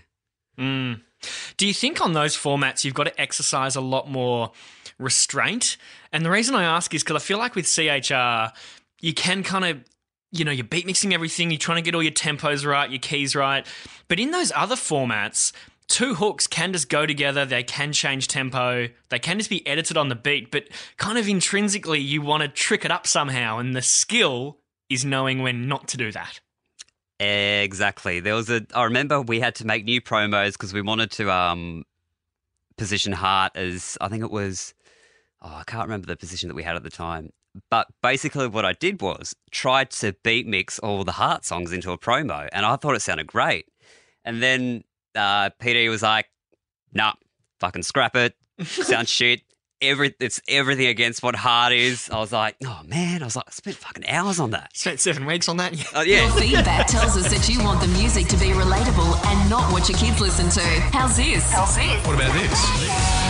Mm. 0.57 1.01
Do 1.57 1.67
you 1.67 1.74
think 1.74 2.01
on 2.01 2.13
those 2.13 2.38
formats 2.38 2.84
you've 2.84 2.93
got 2.93 3.05
to 3.05 3.22
exercise 3.22 3.75
a 3.75 3.81
lot 3.81 4.10
more 4.10 4.51
restraint? 5.00 5.77
And 6.12 6.25
the 6.25 6.29
reason 6.29 6.55
I 6.55 6.63
ask 6.63 6.93
is 6.93 7.03
because 7.03 7.22
I 7.22 7.25
feel 7.25 7.38
like 7.38 7.55
with 7.55 7.67
CHR, 7.67 8.53
you 9.01 9.13
can 9.13 9.43
kind 9.43 9.65
of, 9.65 9.84
you 10.31 10.45
know, 10.45 10.51
you're 10.51 10.65
beat 10.65 10.86
mixing 10.86 11.13
everything, 11.13 11.51
you're 11.51 11.57
trying 11.57 11.77
to 11.77 11.81
get 11.81 11.95
all 11.95 12.03
your 12.03 12.12
tempos 12.12 12.65
right, 12.65 12.89
your 12.89 13.00
keys 13.00 13.36
right. 13.36 13.65
But 14.07 14.19
in 14.19 14.31
those 14.31 14.51
other 14.55 14.75
formats, 14.75 15.51
two 15.88 16.15
hooks 16.15 16.48
can 16.48 16.74
just 16.74 16.89
go 16.89 17.05
together, 17.05 17.45
they 17.45 17.63
can 17.63 17.91
change 17.91 18.27
tempo, 18.27 18.88
they 19.10 19.19
can 19.19 19.38
just 19.38 19.50
be 19.50 19.65
edited 19.65 19.98
on 19.98 20.10
the 20.10 20.15
beat, 20.15 20.51
but 20.51 20.67
kind 20.98 21.17
of 21.17 21.27
intrinsically, 21.27 22.00
you 22.00 22.22
want 22.22 22.43
to 22.43 22.50
trick 22.50 22.86
it 22.86 22.91
up 22.91 23.07
somehow. 23.07 23.57
And 23.57 23.75
the 23.75 23.81
skill 23.81 24.60
is 24.89 25.06
knowing 25.06 25.42
when 25.42 25.68
not 25.68 25.88
to 25.89 25.98
do 25.98 26.12
that. 26.12 26.39
Exactly. 27.20 28.20
There 28.20 28.36
was 28.36 28.50
a. 28.50 28.65
I 28.74 28.84
remember 28.84 29.22
we 29.22 29.39
had 29.39 29.56
to 29.56 29.65
make 29.65 29.86
new 29.86 30.01
promos 30.01 30.54
because 30.54 30.74
we 30.74 30.82
wanted 30.82 31.12
to 31.12 31.32
um 31.32 31.86
position 32.77 33.13
Heart 33.13 33.54
as 33.56 33.98
I 34.01 34.10
think 34.10 34.24
it 34.24 34.32
was. 34.32 34.74
Oh, 35.42 35.54
I 35.54 35.63
can't 35.65 35.84
remember 35.84 36.08
the 36.08 36.18
position 36.18 36.50
that 36.50 36.56
we 36.56 36.63
had 36.63 36.75
at 36.75 36.84
the 36.84 36.89
time. 36.89 37.32
But 37.70 37.88
basically, 38.01 38.48
what 38.48 38.65
I 38.65 38.74
did 38.74 39.01
was 39.01 39.34
tried 39.51 39.92
to 39.92 40.13
beat 40.24 40.46
mix 40.46 40.77
all 40.80 41.06
the 41.06 41.13
Heart 41.13 41.46
songs 41.46 41.72
into 41.72 41.92
a 41.92 41.98
promo, 41.98 42.50
and 42.51 42.65
I 42.65 42.75
thought 42.75 42.96
it 42.96 43.01
sounded 43.01 43.27
great. 43.27 43.68
And 44.25 44.44
then 44.44 44.84
uh, 45.15 45.51
PD 45.62 45.89
was 45.89 46.01
like, 46.01 46.25
"Nah, 46.94 47.13
fucking 47.60 47.84
scrap 47.84 48.15
it. 48.18 48.36
Sounds 48.65 49.10
shit. 49.10 49.42
Every 49.86 50.13
it's 50.20 50.42
everything 50.48 50.88
against 50.88 51.24
what 51.24 51.36
Heart 51.36 51.74
is." 51.74 52.10
I 52.10 52.18
was 52.20 52.32
like, 52.32 52.56
"Oh 52.65 52.82
man!" 52.86 53.22
I 53.22 53.25
was 53.25 53.36
like, 53.36 53.46
"I 53.48 53.51
spent 53.51 53.75
fucking 53.77 54.08
hours 54.08 54.39
on 54.39 54.51
that." 54.51 54.75
Spent 54.75 55.00
seven 55.00 55.25
weeks 55.25 55.48
on 55.50 55.58
that. 55.58 55.74
Oh 55.96 56.01
yeah. 56.01 56.30
Feedback 56.36 56.88
tells 56.88 57.15
us 57.15 57.30
that 57.32 57.48
you 57.48 57.63
want 57.63 57.80
the 57.80 57.88
music 57.88 58.27
to 58.27 58.38
be 58.38 58.48
relatable 58.48 59.25
and 59.27 59.50
not 59.50 59.72
what 59.72 59.88
your 59.88 59.98
kids 59.98 60.20
listen 60.20 60.50
to. 60.50 60.62
How's 60.92 61.15
this? 61.18 61.51
How's 61.51 61.75
this? 61.75 62.06
What 62.06 62.15
about 62.15 62.34
this? 62.34 63.25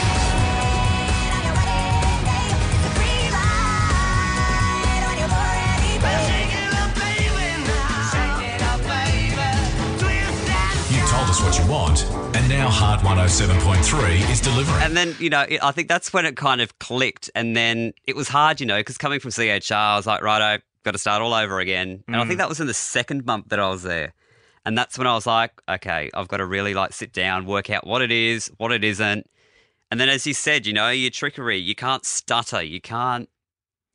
And 12.46 12.54
now 12.54 12.70
Heart 12.70 13.02
107.3 13.02 14.30
is 14.30 14.40
delivering. 14.40 14.84
And 14.84 14.96
then, 14.96 15.16
you 15.18 15.32
know, 15.32 15.48
I 15.64 15.72
think 15.72 15.88
that's 15.88 16.14
when 16.14 16.28
it 16.28 16.38
kind 16.38 16.62
of 16.62 16.78
clicked. 16.78 17.28
And 17.34 17.58
then 17.58 17.94
it 18.04 18.16
was 18.16 18.28
hard, 18.28 18.60
you 18.60 18.68
know, 18.68 18.78
because 18.78 19.00
coming 19.00 19.20
from 19.20 19.32
CHR, 19.32 19.74
I 19.74 19.96
was 19.96 20.06
like, 20.06 20.22
righto, 20.22 20.62
got 20.84 20.92
to 20.92 21.00
start 21.00 21.24
all 21.24 21.34
over 21.34 21.60
again. 21.60 22.04
And 22.06 22.18
I 22.18 22.20
think 22.20 22.36
mm. 22.36 22.38
that 22.38 22.50
was 22.50 22.60
in 22.60 22.68
the 22.68 22.74
second 22.75 23.25
month 23.25 23.50
that 23.50 23.60
I 23.60 23.68
was 23.70 23.82
there. 23.82 24.14
And 24.64 24.78
that's 24.78 24.96
when 24.96 25.08
I 25.08 25.16
was 25.16 25.25
like, 25.25 25.60
okay, 25.68 26.12
I've 26.14 26.28
got 26.28 26.38
to 26.38 26.46
really 26.46 26.75
like 26.75 26.94
sit 26.94 27.12
down, 27.12 27.48
work 27.48 27.72
out 27.72 27.88
what 27.88 28.04
it 28.04 28.12
is, 28.12 28.52
what 28.58 28.72
it 28.72 28.84
isn't. 28.84 29.28
And 29.90 30.00
then, 30.00 30.10
as 30.10 30.28
you 30.28 30.36
said, 30.36 30.68
you 30.68 30.74
know, 30.74 30.92
your 30.92 31.10
trickery, 31.10 31.58
you 31.58 31.74
can't 31.74 32.06
stutter, 32.06 32.62
you 32.62 32.80
can't. 32.80 33.28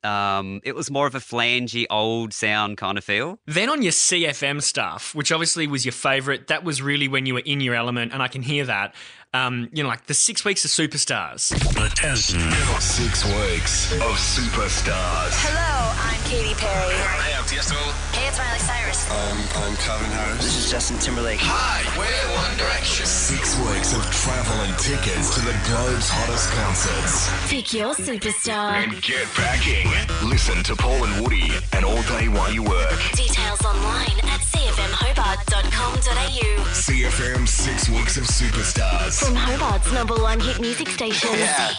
Um, 0.03 0.61
it 0.63 0.75
was 0.75 0.89
more 0.89 1.07
of 1.07 1.15
a 1.15 1.19
flangey, 1.19 1.85
old 1.89 2.33
sound 2.33 2.77
kind 2.77 2.97
of 2.97 3.03
feel. 3.03 3.39
Then 3.45 3.69
on 3.69 3.81
your 3.81 3.91
Sea 3.91 4.25
FM 4.25 4.61
stuff, 4.61 5.13
which 5.13 5.31
obviously 5.31 5.67
was 5.67 5.85
your 5.85 5.91
favourite, 5.91 6.47
that 6.47 6.63
was 6.63 6.81
really 6.81 7.07
when 7.07 7.25
you 7.25 7.35
were 7.35 7.43
in 7.45 7.61
your 7.61 7.75
element, 7.75 8.13
and 8.13 8.21
I 8.21 8.27
can 8.27 8.41
hear 8.41 8.65
that. 8.65 8.95
Um, 9.33 9.69
you 9.71 9.81
know, 9.81 9.87
like 9.87 10.07
the 10.07 10.13
six 10.13 10.43
weeks 10.43 10.65
of 10.65 10.71
superstars. 10.71 11.55
Attention. 11.79 12.41
Six 12.81 13.23
weeks 13.23 13.93
of 13.93 14.19
superstars. 14.19 15.31
Hello, 15.39 15.71
I'm 16.03 16.19
Katy 16.27 16.53
Perry. 16.59 16.95
Hey, 16.99 17.31
I'm 17.39 17.45
Tiesto. 17.47 17.79
Hey, 18.11 18.27
it's 18.27 18.37
Miley 18.37 18.59
Cyrus. 18.59 19.07
Um, 19.09 19.39
I'm 19.63 19.75
Calvin 19.77 20.11
Harris. 20.11 20.43
This 20.43 20.57
is 20.65 20.69
Justin 20.69 20.99
Timberlake. 20.99 21.39
Hi, 21.41 21.79
we're 21.95 22.35
One 22.43 22.57
Direction. 22.57 23.05
Six 23.05 23.55
weeks 23.71 23.95
of 23.95 24.03
travel 24.11 24.67
and 24.67 24.77
tickets 24.77 25.33
to 25.35 25.39
the 25.47 25.55
globe's 25.63 26.09
hottest 26.11 26.51
concerts. 26.51 27.31
Pick 27.49 27.71
your 27.71 27.95
superstar. 27.95 28.83
And 28.83 29.01
get 29.01 29.27
packing. 29.31 29.87
Listen 30.27 30.61
to 30.63 30.75
Paul 30.75 31.05
and 31.05 31.23
Woody 31.23 31.51
and 31.71 31.85
all 31.85 32.03
day 32.19 32.27
while 32.27 32.51
you 32.51 32.63
work. 32.63 32.99
Details 33.15 33.63
online 33.63 34.19
at 34.27 34.43
cfmhobart.com.au. 34.61 36.63
Sea 36.73 37.01
FM 37.03 37.47
Six 37.47 37.89
Weeks 37.89 38.17
of 38.17 38.23
Superstars. 38.25 39.25
From 39.25 39.35
Hobart's 39.35 39.91
number 39.91 40.13
one 40.15 40.39
hit 40.39 40.61
music 40.61 40.87
station. 40.89 41.31
Yeah. 41.33 41.73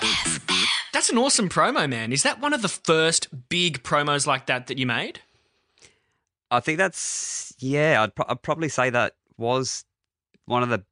That's 0.93 1.09
an 1.09 1.17
awesome 1.17 1.49
promo, 1.49 1.89
man. 1.89 2.13
Is 2.13 2.25
that 2.25 2.41
one 2.41 2.53
of 2.53 2.61
the 2.61 2.69
first 2.69 3.29
big 3.49 3.85
promos 3.85 4.27
like 4.27 4.47
that 4.47 4.67
that 4.67 4.79
you 4.79 4.87
made? 4.87 5.21
I 6.51 6.59
think 6.59 6.79
that's 6.79 7.55
yeah. 7.61 8.03
I'd, 8.03 8.17
pro- 8.17 8.27
I'd 8.29 8.43
probably 8.43 8.69
say 8.69 8.91
that 8.91 9.15
was 9.39 9.85
one 10.47 10.65
of 10.65 10.69
the 10.69 10.83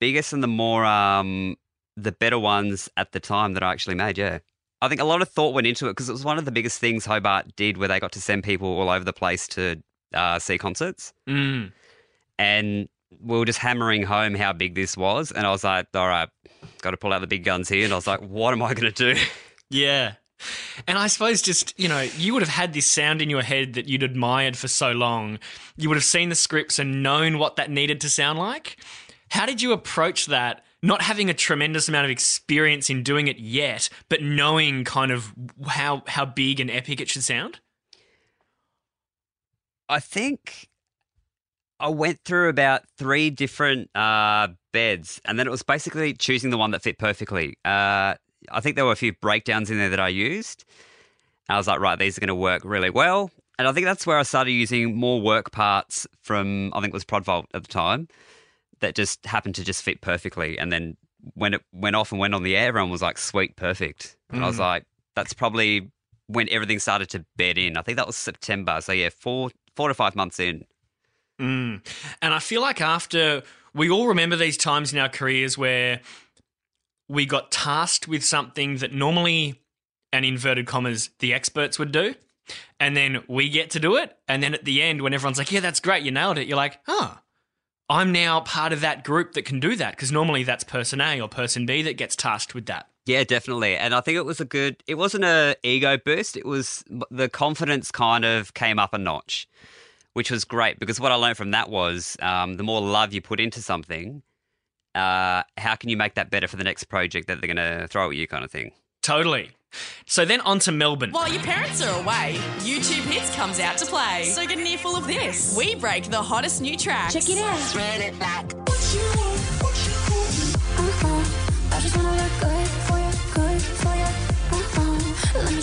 biggest 0.00 0.32
and 0.32 0.42
the 0.42 0.48
more 0.48 0.84
um 0.84 1.56
the 1.96 2.10
better 2.10 2.38
ones 2.38 2.88
at 2.96 3.12
the 3.12 3.20
time 3.20 3.54
that 3.54 3.62
I 3.62 3.70
actually 3.70 3.94
made. 3.94 4.18
Yeah, 4.18 4.40
I 4.80 4.88
think 4.88 5.00
a 5.00 5.04
lot 5.04 5.22
of 5.22 5.28
thought 5.28 5.54
went 5.54 5.68
into 5.68 5.86
it 5.86 5.90
because 5.90 6.08
it 6.08 6.12
was 6.12 6.24
one 6.24 6.38
of 6.38 6.46
the 6.46 6.52
biggest 6.52 6.80
things 6.80 7.04
Hobart 7.04 7.54
did, 7.54 7.76
where 7.76 7.86
they 7.86 8.00
got 8.00 8.10
to 8.12 8.20
send 8.20 8.42
people 8.42 8.66
all 8.68 8.90
over 8.90 9.04
the 9.04 9.12
place 9.12 9.46
to 9.48 9.80
uh, 10.14 10.38
see 10.38 10.58
concerts, 10.58 11.12
Mm. 11.28 11.72
and 12.38 12.88
we 13.20 13.38
were 13.38 13.44
just 13.44 13.58
hammering 13.58 14.02
home 14.02 14.34
how 14.34 14.52
big 14.52 14.74
this 14.74 14.96
was. 14.96 15.32
And 15.32 15.46
I 15.46 15.50
was 15.50 15.64
like, 15.64 15.86
all 15.94 16.08
right, 16.08 16.28
got 16.80 16.92
to 16.92 16.96
pull 16.96 17.12
out 17.12 17.20
the 17.20 17.26
big 17.26 17.44
guns 17.44 17.68
here. 17.68 17.84
And 17.84 17.92
I 17.92 17.96
was 17.96 18.06
like, 18.06 18.20
what 18.20 18.52
am 18.52 18.62
I 18.62 18.74
going 18.74 18.92
to 18.92 19.14
do? 19.14 19.20
Yeah. 19.70 20.16
And 20.86 20.98
I 20.98 21.06
suppose 21.06 21.40
just, 21.40 21.72
you 21.80 21.88
know, 21.88 22.00
you 22.18 22.34
would 22.34 22.42
have 22.42 22.50
had 22.50 22.74
this 22.74 22.84
sound 22.86 23.22
in 23.22 23.30
your 23.30 23.40
head 23.40 23.72
that 23.72 23.88
you'd 23.88 24.02
admired 24.02 24.54
for 24.54 24.68
so 24.68 24.92
long. 24.92 25.38
You 25.78 25.88
would 25.88 25.96
have 25.96 26.04
seen 26.04 26.28
the 26.28 26.34
scripts 26.34 26.78
and 26.78 27.02
known 27.02 27.38
what 27.38 27.56
that 27.56 27.70
needed 27.70 27.98
to 28.02 28.10
sound 28.10 28.38
like. 28.38 28.76
How 29.30 29.46
did 29.46 29.62
you 29.62 29.72
approach 29.72 30.26
that, 30.26 30.62
not 30.82 31.00
having 31.00 31.30
a 31.30 31.34
tremendous 31.34 31.88
amount 31.88 32.04
of 32.04 32.10
experience 32.10 32.90
in 32.90 33.02
doing 33.02 33.28
it 33.28 33.38
yet, 33.38 33.88
but 34.10 34.20
knowing 34.20 34.84
kind 34.84 35.10
of 35.10 35.32
how 35.68 36.02
how 36.06 36.26
big 36.26 36.60
and 36.60 36.70
epic 36.70 37.00
it 37.00 37.08
should 37.08 37.22
sound? 37.24 37.60
I 39.92 40.00
think 40.00 40.68
I 41.78 41.88
went 41.88 42.20
through 42.24 42.48
about 42.48 42.82
three 42.96 43.28
different 43.28 43.94
uh, 43.94 44.48
beds, 44.72 45.20
and 45.26 45.38
then 45.38 45.46
it 45.46 45.50
was 45.50 45.62
basically 45.62 46.14
choosing 46.14 46.50
the 46.50 46.56
one 46.56 46.70
that 46.70 46.82
fit 46.82 46.98
perfectly. 46.98 47.58
Uh, 47.64 48.14
I 48.50 48.60
think 48.60 48.76
there 48.76 48.86
were 48.86 48.92
a 48.92 48.96
few 48.96 49.12
breakdowns 49.12 49.70
in 49.70 49.76
there 49.76 49.90
that 49.90 50.00
I 50.00 50.08
used. 50.08 50.64
I 51.48 51.58
was 51.58 51.68
like, 51.68 51.80
right, 51.80 51.98
these 51.98 52.16
are 52.16 52.20
going 52.20 52.28
to 52.28 52.34
work 52.34 52.62
really 52.64 52.88
well. 52.88 53.30
And 53.58 53.68
I 53.68 53.72
think 53.72 53.84
that's 53.84 54.06
where 54.06 54.18
I 54.18 54.22
started 54.22 54.52
using 54.52 54.96
more 54.96 55.20
work 55.20 55.52
parts 55.52 56.06
from, 56.22 56.72
I 56.72 56.80
think 56.80 56.92
it 56.92 56.94
was 56.94 57.04
Prodvolt 57.04 57.44
at 57.52 57.62
the 57.62 57.68
time, 57.68 58.08
that 58.80 58.94
just 58.94 59.26
happened 59.26 59.56
to 59.56 59.64
just 59.64 59.82
fit 59.82 60.00
perfectly. 60.00 60.58
And 60.58 60.72
then 60.72 60.96
when 61.34 61.52
it 61.52 61.62
went 61.72 61.96
off 61.96 62.12
and 62.12 62.18
went 62.18 62.34
on 62.34 62.44
the 62.44 62.56
air, 62.56 62.68
everyone 62.68 62.90
was 62.90 63.02
like, 63.02 63.18
sweet, 63.18 63.56
perfect. 63.56 64.16
And 64.30 64.42
I 64.42 64.46
was 64.46 64.56
Mm. 64.56 64.60
like, 64.60 64.86
that's 65.14 65.34
probably 65.34 65.90
when 66.28 66.48
everything 66.48 66.78
started 66.78 67.10
to 67.10 67.26
bed 67.36 67.58
in. 67.58 67.76
I 67.76 67.82
think 67.82 67.96
that 67.96 68.06
was 68.06 68.16
September. 68.16 68.80
So 68.80 68.92
yeah, 68.92 69.10
four 69.10 69.50
four 69.76 69.88
to 69.88 69.94
five 69.94 70.14
months 70.14 70.38
in. 70.40 70.64
Mm. 71.40 71.80
And 72.20 72.34
I 72.34 72.38
feel 72.38 72.60
like 72.60 72.80
after 72.80 73.42
we 73.74 73.90
all 73.90 74.08
remember 74.08 74.36
these 74.36 74.56
times 74.56 74.92
in 74.92 74.98
our 74.98 75.08
careers 75.08 75.56
where 75.56 76.00
we 77.08 77.26
got 77.26 77.50
tasked 77.50 78.08
with 78.08 78.24
something 78.24 78.76
that 78.76 78.92
normally, 78.92 79.60
and 80.12 80.24
inverted 80.24 80.66
commas, 80.66 81.10
the 81.18 81.32
experts 81.32 81.78
would 81.78 81.90
do. 81.92 82.14
And 82.78 82.96
then 82.96 83.22
we 83.28 83.48
get 83.48 83.70
to 83.70 83.80
do 83.80 83.96
it. 83.96 84.16
And 84.28 84.42
then 84.42 84.54
at 84.54 84.64
the 84.64 84.82
end, 84.82 85.00
when 85.00 85.14
everyone's 85.14 85.38
like, 85.38 85.52
yeah, 85.52 85.60
that's 85.60 85.80
great, 85.80 86.02
you 86.02 86.10
nailed 86.10 86.38
it, 86.38 86.46
you're 86.46 86.56
like, 86.56 86.80
oh, 86.86 87.18
I'm 87.88 88.12
now 88.12 88.40
part 88.40 88.72
of 88.72 88.80
that 88.82 89.04
group 89.04 89.32
that 89.32 89.44
can 89.44 89.60
do 89.60 89.76
that. 89.76 89.96
Because 89.96 90.12
normally 90.12 90.42
that's 90.42 90.64
person 90.64 91.00
A 91.00 91.20
or 91.20 91.28
person 91.28 91.66
B 91.66 91.82
that 91.82 91.96
gets 91.96 92.16
tasked 92.16 92.54
with 92.54 92.66
that. 92.66 92.88
Yeah, 93.04 93.24
definitely. 93.24 93.76
And 93.76 93.94
I 93.94 94.00
think 94.00 94.16
it 94.16 94.24
was 94.24 94.40
a 94.40 94.44
good. 94.44 94.82
It 94.86 94.94
wasn't 94.94 95.24
a 95.24 95.56
ego 95.62 95.98
boost. 95.98 96.36
It 96.36 96.46
was 96.46 96.84
the 97.10 97.28
confidence 97.28 97.90
kind 97.90 98.24
of 98.24 98.54
came 98.54 98.78
up 98.78 98.94
a 98.94 98.98
notch, 98.98 99.48
which 100.12 100.30
was 100.30 100.44
great 100.44 100.78
because 100.78 101.00
what 101.00 101.10
I 101.10 101.16
learned 101.16 101.36
from 101.36 101.50
that 101.50 101.68
was 101.68 102.16
um, 102.20 102.56
the 102.56 102.62
more 102.62 102.80
love 102.80 103.12
you 103.12 103.20
put 103.20 103.40
into 103.40 103.60
something, 103.60 104.22
uh, 104.94 105.42
how 105.56 105.74
can 105.74 105.88
you 105.88 105.96
make 105.96 106.14
that 106.14 106.30
better 106.30 106.46
for 106.46 106.56
the 106.56 106.64
next 106.64 106.84
project 106.84 107.26
that 107.26 107.40
they're 107.40 107.52
going 107.52 107.80
to 107.80 107.88
throw 107.88 108.10
at 108.10 108.16
you, 108.16 108.28
kind 108.28 108.44
of 108.44 108.50
thing. 108.50 108.72
Totally. 109.02 109.50
So 110.06 110.24
then 110.24 110.40
on 110.42 110.58
to 110.60 110.72
Melbourne. 110.72 111.12
While 111.12 111.32
your 111.32 111.42
parents 111.42 111.82
are 111.82 112.00
away, 112.02 112.36
YouTube 112.58 113.10
Hits 113.10 113.34
comes 113.34 113.58
out 113.58 113.78
to 113.78 113.86
play. 113.86 114.24
So 114.24 114.46
get 114.46 114.58
an 114.58 114.66
earful 114.66 114.96
of 114.96 115.06
this. 115.06 115.56
We 115.56 115.74
break 115.74 116.04
the 116.04 116.22
hottest 116.22 116.60
new 116.60 116.76
tracks. 116.76 117.14
Check 117.14 117.28
it 117.28 117.38
out. 117.38 117.74
Run 117.74 118.02
it 118.02 118.18
back. 118.18 118.52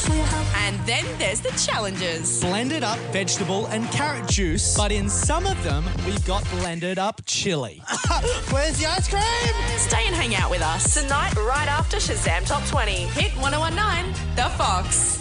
And 0.08 0.80
then 0.86 1.06
there's 1.18 1.42
the 1.42 1.50
challenges. 1.52 2.42
Blended 2.42 2.84
up 2.84 2.98
vegetable 3.12 3.66
and 3.68 3.86
carrot 3.92 4.28
juice, 4.28 4.78
but 4.78 4.92
in 4.92 5.10
some 5.10 5.46
of 5.46 5.62
them, 5.64 5.84
we've 6.06 6.24
got 6.26 6.50
blended 6.52 6.98
up 6.98 7.22
chili. 7.26 7.82
Where's 8.50 8.80
the 8.80 8.86
ice 8.86 9.08
cream? 9.08 9.78
Stay 9.78 10.06
and 10.06 10.16
hang 10.16 10.36
out 10.36 10.50
with 10.50 10.62
us. 10.62 10.94
Tonight, 10.94 11.36
right 11.36 11.68
after 11.68 11.98
Shazam 11.98 12.46
Top 12.48 12.66
20. 12.68 12.92
Hit 12.92 13.32
1019, 13.42 14.14
The 14.36 14.50
Fox. 14.58 15.20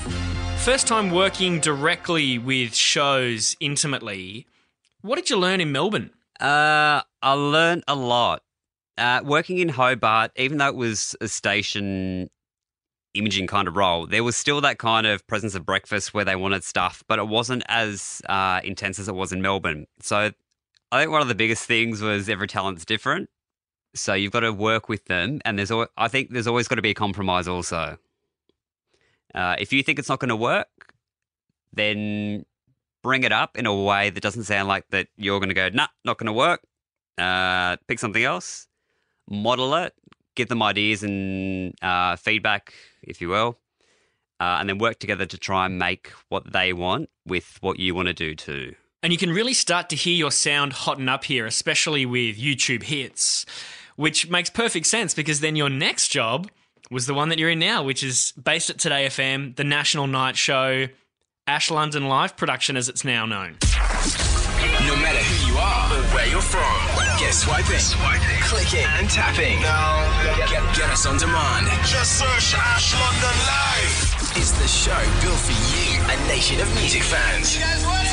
First 0.64 0.86
time 0.86 1.10
working 1.10 1.60
directly 1.60 2.38
with 2.38 2.74
shows 2.74 3.56
intimately. 3.60 4.46
What 5.00 5.16
did 5.16 5.30
you 5.30 5.38
learn 5.38 5.60
in 5.60 5.72
Melbourne? 5.72 6.10
Uh, 6.40 7.02
I 7.22 7.32
learned 7.32 7.84
a 7.88 7.94
lot. 7.94 8.42
Uh, 8.96 9.22
working 9.24 9.58
in 9.58 9.70
Hobart, 9.70 10.32
even 10.36 10.58
though 10.58 10.68
it 10.68 10.74
was 10.74 11.16
a 11.20 11.28
station 11.28 12.30
imaging 13.14 13.46
kind 13.46 13.68
of 13.68 13.76
role, 13.76 14.06
there 14.06 14.24
was 14.24 14.36
still 14.36 14.60
that 14.60 14.78
kind 14.78 15.06
of 15.06 15.26
presence 15.26 15.54
of 15.54 15.64
breakfast 15.64 16.14
where 16.14 16.24
they 16.24 16.36
wanted 16.36 16.64
stuff, 16.64 17.02
but 17.08 17.18
it 17.18 17.28
wasn't 17.28 17.62
as 17.68 18.22
uh, 18.28 18.60
intense 18.64 18.98
as 18.98 19.08
it 19.08 19.14
was 19.14 19.32
in 19.32 19.42
Melbourne. 19.42 19.86
So 20.00 20.30
I 20.92 21.00
think 21.00 21.10
one 21.10 21.22
of 21.22 21.28
the 21.28 21.34
biggest 21.34 21.64
things 21.64 22.00
was 22.00 22.28
every 22.28 22.48
talent's 22.48 22.84
different. 22.84 23.28
So 23.94 24.14
you've 24.14 24.32
got 24.32 24.40
to 24.40 24.52
work 24.52 24.88
with 24.88 25.06
them, 25.06 25.40
and 25.44 25.58
there's 25.58 25.70
al- 25.70 25.88
I 25.96 26.08
think 26.08 26.30
there's 26.30 26.46
always 26.46 26.68
got 26.68 26.76
to 26.76 26.82
be 26.82 26.90
a 26.90 26.94
compromise 26.94 27.48
also. 27.48 27.98
Uh, 29.34 29.56
if 29.58 29.72
you 29.72 29.82
think 29.82 29.98
it's 29.98 30.08
not 30.08 30.20
going 30.20 30.28
to 30.28 30.36
work, 30.36 30.68
then 31.72 32.44
bring 33.02 33.24
it 33.24 33.32
up 33.32 33.56
in 33.56 33.66
a 33.66 33.74
way 33.74 34.10
that 34.10 34.22
doesn't 34.22 34.44
sound 34.44 34.68
like 34.68 34.88
that 34.90 35.08
you're 35.16 35.38
going 35.40 35.48
to 35.48 35.54
go, 35.54 35.68
nah, 35.70 35.88
not 36.04 36.18
going 36.18 36.26
to 36.26 36.32
work. 36.32 36.60
Uh, 37.16 37.76
pick 37.88 37.98
something 37.98 38.22
else, 38.22 38.68
model 39.28 39.74
it, 39.74 39.94
give 40.38 40.48
them 40.48 40.62
ideas 40.62 41.02
and 41.02 41.74
uh, 41.82 42.16
feedback, 42.16 42.72
if 43.02 43.20
you 43.20 43.28
will, 43.28 43.58
uh, 44.40 44.56
and 44.60 44.68
then 44.68 44.78
work 44.78 44.98
together 44.98 45.26
to 45.26 45.36
try 45.36 45.66
and 45.66 45.78
make 45.78 46.12
what 46.30 46.50
they 46.52 46.72
want 46.72 47.10
with 47.26 47.58
what 47.60 47.78
you 47.78 47.94
want 47.94 48.08
to 48.08 48.14
do 48.14 48.34
too. 48.34 48.74
And 49.02 49.12
you 49.12 49.18
can 49.18 49.30
really 49.30 49.52
start 49.52 49.90
to 49.90 49.96
hear 49.96 50.14
your 50.14 50.30
sound 50.30 50.72
hotten 50.72 51.08
up 51.08 51.24
here, 51.24 51.44
especially 51.44 52.06
with 52.06 52.38
YouTube 52.38 52.84
hits, 52.84 53.44
which 53.96 54.30
makes 54.30 54.48
perfect 54.48 54.86
sense 54.86 55.12
because 55.12 55.40
then 55.40 55.56
your 55.56 55.68
next 55.68 56.08
job 56.08 56.48
was 56.90 57.06
the 57.06 57.14
one 57.14 57.28
that 57.28 57.38
you're 57.38 57.50
in 57.50 57.58
now, 57.58 57.82
which 57.82 58.02
is 58.02 58.32
based 58.42 58.70
at 58.70 58.78
2Day 58.78 59.06
FM, 59.06 59.56
the 59.56 59.64
national 59.64 60.06
night 60.06 60.36
show, 60.36 60.86
Ash 61.46 61.70
London 61.70 62.08
Live 62.08 62.36
production 62.36 62.76
as 62.76 62.88
it's 62.88 63.04
now 63.04 63.26
known. 63.26 63.58
No 64.86 64.96
matter 64.96 65.18
who 65.18 65.52
you 65.52 65.58
are 65.58 65.92
or 65.92 66.02
where 66.14 66.26
you're 66.28 66.40
from, 66.40 66.97
get 67.18 67.34
swiping, 67.34 67.82
swiping, 67.82 68.40
clicking, 68.46 68.86
and 68.94 69.10
tapping. 69.10 69.58
Now, 69.60 70.06
get, 70.46 70.62
get 70.70 70.88
us 70.90 71.04
on 71.04 71.18
demand. 71.18 71.66
Just 71.82 72.18
search 72.18 72.54
Ash 72.54 72.94
London 72.94 73.36
Live. 73.42 74.38
is 74.38 74.54
the 74.54 74.68
show 74.70 75.02
built 75.20 75.38
for 75.42 75.58
you, 75.74 75.98
a 75.98 76.16
nation 76.30 76.60
of 76.62 76.70
music 76.78 77.02
fans. 77.02 77.58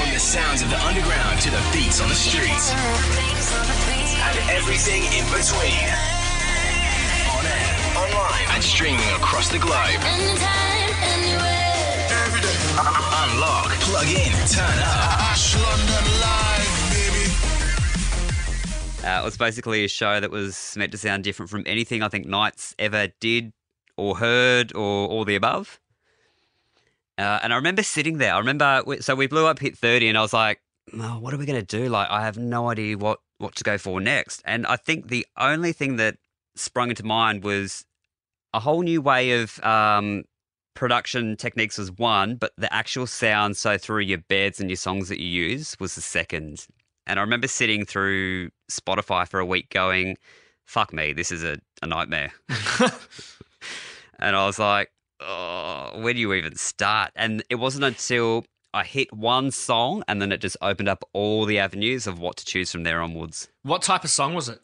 From 0.01 0.09
the 0.09 0.19
sounds 0.19 0.63
of 0.63 0.69
the 0.74 0.81
underground 0.81 1.39
to 1.41 1.51
the 1.53 1.62
beats 1.71 2.01
on 2.01 2.09
the 2.09 2.17
streets, 2.17 2.74
and 2.74 4.35
everything 4.50 5.05
in 5.13 5.25
between. 5.29 5.85
On 7.29 7.45
air, 7.45 7.74
online, 7.93 8.45
and 8.57 8.63
streaming 8.63 9.09
across 9.21 9.50
the 9.50 9.59
globe. 9.59 10.01
Anytime, 10.01 10.89
anywhere. 11.13 12.09
Every 12.25 12.41
day. 12.41 12.57
Unlock, 13.21 13.69
plug 13.85 14.09
in, 14.09 14.33
turn 14.50 14.77
up. 14.81 15.29
Ash 15.29 15.53
London 15.53 16.05
Live, 16.21 16.41
baby. 16.41 16.54
Uh, 19.05 19.19
it 19.21 19.24
was 19.24 19.38
basically 19.38 19.85
a 19.85 19.88
show 19.88 20.19
that 20.19 20.31
was 20.31 20.74
meant 20.75 20.91
to 20.91 20.97
sound 20.97 21.24
different 21.24 21.51
from 21.51 21.62
anything 21.67 22.01
I 22.01 22.09
think 22.09 22.25
Nights 22.25 22.74
ever 22.79 23.09
did 23.19 23.53
or 23.97 24.17
heard 24.17 24.74
or 24.75 25.07
all 25.07 25.25
the 25.25 25.35
above. 25.35 25.79
Uh, 27.15 27.39
and 27.43 27.53
I 27.53 27.55
remember 27.55 27.83
sitting 27.83 28.17
there. 28.17 28.33
I 28.33 28.39
remember, 28.39 28.81
so 29.01 29.13
we 29.13 29.27
blew 29.27 29.45
up 29.45 29.59
hit 29.59 29.77
30 29.77 30.09
and 30.09 30.17
I 30.17 30.21
was 30.21 30.33
like, 30.33 30.59
oh, 30.91 31.19
what 31.19 31.35
are 31.35 31.38
we 31.38 31.45
going 31.45 31.63
to 31.63 31.77
do? 31.77 31.88
Like, 31.88 32.09
I 32.09 32.24
have 32.24 32.39
no 32.39 32.69
idea 32.71 32.97
what, 32.97 33.19
what 33.38 33.53
to 33.57 33.63
go 33.63 33.77
for 33.77 34.01
next. 34.01 34.41
And 34.43 34.65
I 34.65 34.75
think 34.75 35.09
the 35.09 35.27
only 35.38 35.71
thing 35.71 35.97
that 35.97 36.17
sprung 36.55 36.89
into 36.89 37.05
mind 37.05 37.43
was 37.43 37.85
a 38.55 38.59
whole 38.59 38.81
new 38.81 39.03
way 39.03 39.39
of 39.39 39.63
um, 39.63 40.24
production 40.74 41.38
techniques 41.38 41.77
was 41.77 41.91
one, 41.91 42.38
but 42.38 42.53
the 42.57 42.74
actual 42.74 43.05
sound, 43.05 43.55
so 43.55 43.77
through 43.77 44.01
your 44.01 44.17
beds 44.17 44.59
and 44.59 44.67
your 44.67 44.77
songs 44.77 45.09
that 45.09 45.19
you 45.19 45.27
use, 45.27 45.77
was 45.79 45.93
the 45.93 46.01
second. 46.01 46.65
And 47.05 47.19
I 47.19 47.21
remember 47.21 47.47
sitting 47.47 47.85
through 47.85 48.50
Spotify 48.69 49.27
for 49.27 49.39
a 49.39 49.45
week 49.45 49.69
going, 49.69 50.17
fuck 50.65 50.93
me, 50.93 51.13
this 51.13 51.31
is 51.31 51.43
a, 51.43 51.57
a 51.81 51.88
nightmare. 51.88 52.31
and 54.19 54.36
I 54.36 54.45
was 54.45 54.60
like, 54.60 54.91
oh, 55.19 55.91
where 56.01 56.13
do 56.13 56.19
you 56.19 56.34
even 56.34 56.55
start? 56.55 57.12
And 57.15 57.43
it 57.50 57.55
wasn't 57.55 57.86
until 57.86 58.45
I 58.74 58.84
hit 58.84 59.13
one 59.13 59.51
song 59.51 60.03
and 60.07 60.22
then 60.22 60.31
it 60.31 60.41
just 60.41 60.57
opened 60.62 60.89
up 60.89 61.03
all 61.13 61.45
the 61.45 61.60
avenues 61.60 62.07
of 62.07 62.19
what 62.19 62.38
to 62.38 62.45
choose 62.45 62.72
from 62.72 62.84
there 62.84 63.01
onwards. 63.01 63.48
What 63.63 63.81
type 63.81 64.03
of 64.03 64.10
song 64.10 64.34
was 64.34 64.50
it? 64.50 64.60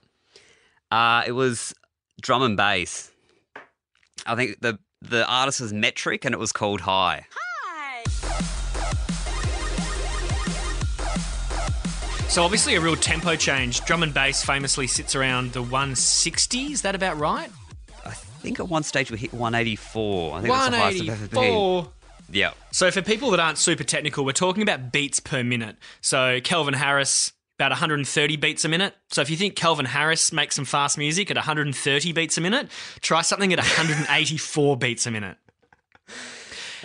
Uh, 0.91 1.23
it 1.25 1.31
was 1.31 1.73
drum 2.21 2.41
and 2.41 2.57
bass. 2.57 3.11
I 4.25 4.35
think 4.35 4.59
the 4.59 4.77
the 5.01 5.25
artist 5.25 5.61
was 5.61 5.73
Metrik 5.73 6.25
and 6.25 6.35
it 6.35 6.37
was 6.37 6.51
called 6.51 6.81
High. 6.81 7.25
So 12.31 12.45
obviously 12.45 12.75
a 12.75 12.79
real 12.79 12.95
tempo 12.95 13.35
change. 13.35 13.83
Drum 13.83 14.03
and 14.03 14.13
bass 14.13 14.41
famously 14.41 14.87
sits 14.87 15.17
around 15.17 15.51
the 15.51 15.61
160. 15.61 16.71
Is 16.71 16.81
that 16.83 16.95
about 16.95 17.19
right? 17.19 17.49
I 18.05 18.11
think 18.11 18.57
at 18.57 18.69
one 18.69 18.83
stage 18.83 19.11
we 19.11 19.17
hit 19.17 19.33
184. 19.33 20.37
I 20.37 20.41
think 20.41 20.53
that's 20.53 20.69
the 20.69 20.77
highest 20.77 21.01
I've 21.01 21.09
ever 21.09 21.27
been. 21.27 21.53
184. 21.55 21.91
Yeah. 22.31 22.53
So 22.71 22.89
for 22.89 23.01
people 23.01 23.31
that 23.31 23.41
aren't 23.41 23.57
super 23.57 23.83
technical, 23.83 24.23
we're 24.23 24.31
talking 24.31 24.63
about 24.63 24.93
beats 24.93 25.19
per 25.19 25.43
minute. 25.43 25.75
So 25.99 26.39
Calvin 26.41 26.73
Harris 26.73 27.33
about 27.59 27.71
130 27.71 28.37
beats 28.37 28.63
a 28.63 28.69
minute. 28.69 28.95
So 29.09 29.19
if 29.19 29.29
you 29.29 29.35
think 29.35 29.57
Calvin 29.57 29.85
Harris 29.85 30.31
makes 30.31 30.55
some 30.55 30.63
fast 30.63 30.97
music 30.97 31.31
at 31.31 31.35
130 31.35 32.13
beats 32.13 32.37
a 32.37 32.41
minute, 32.41 32.69
try 33.01 33.23
something 33.23 33.51
at 33.51 33.59
184 33.59 34.77
beats 34.77 35.05
a 35.05 35.11
minute. 35.11 35.35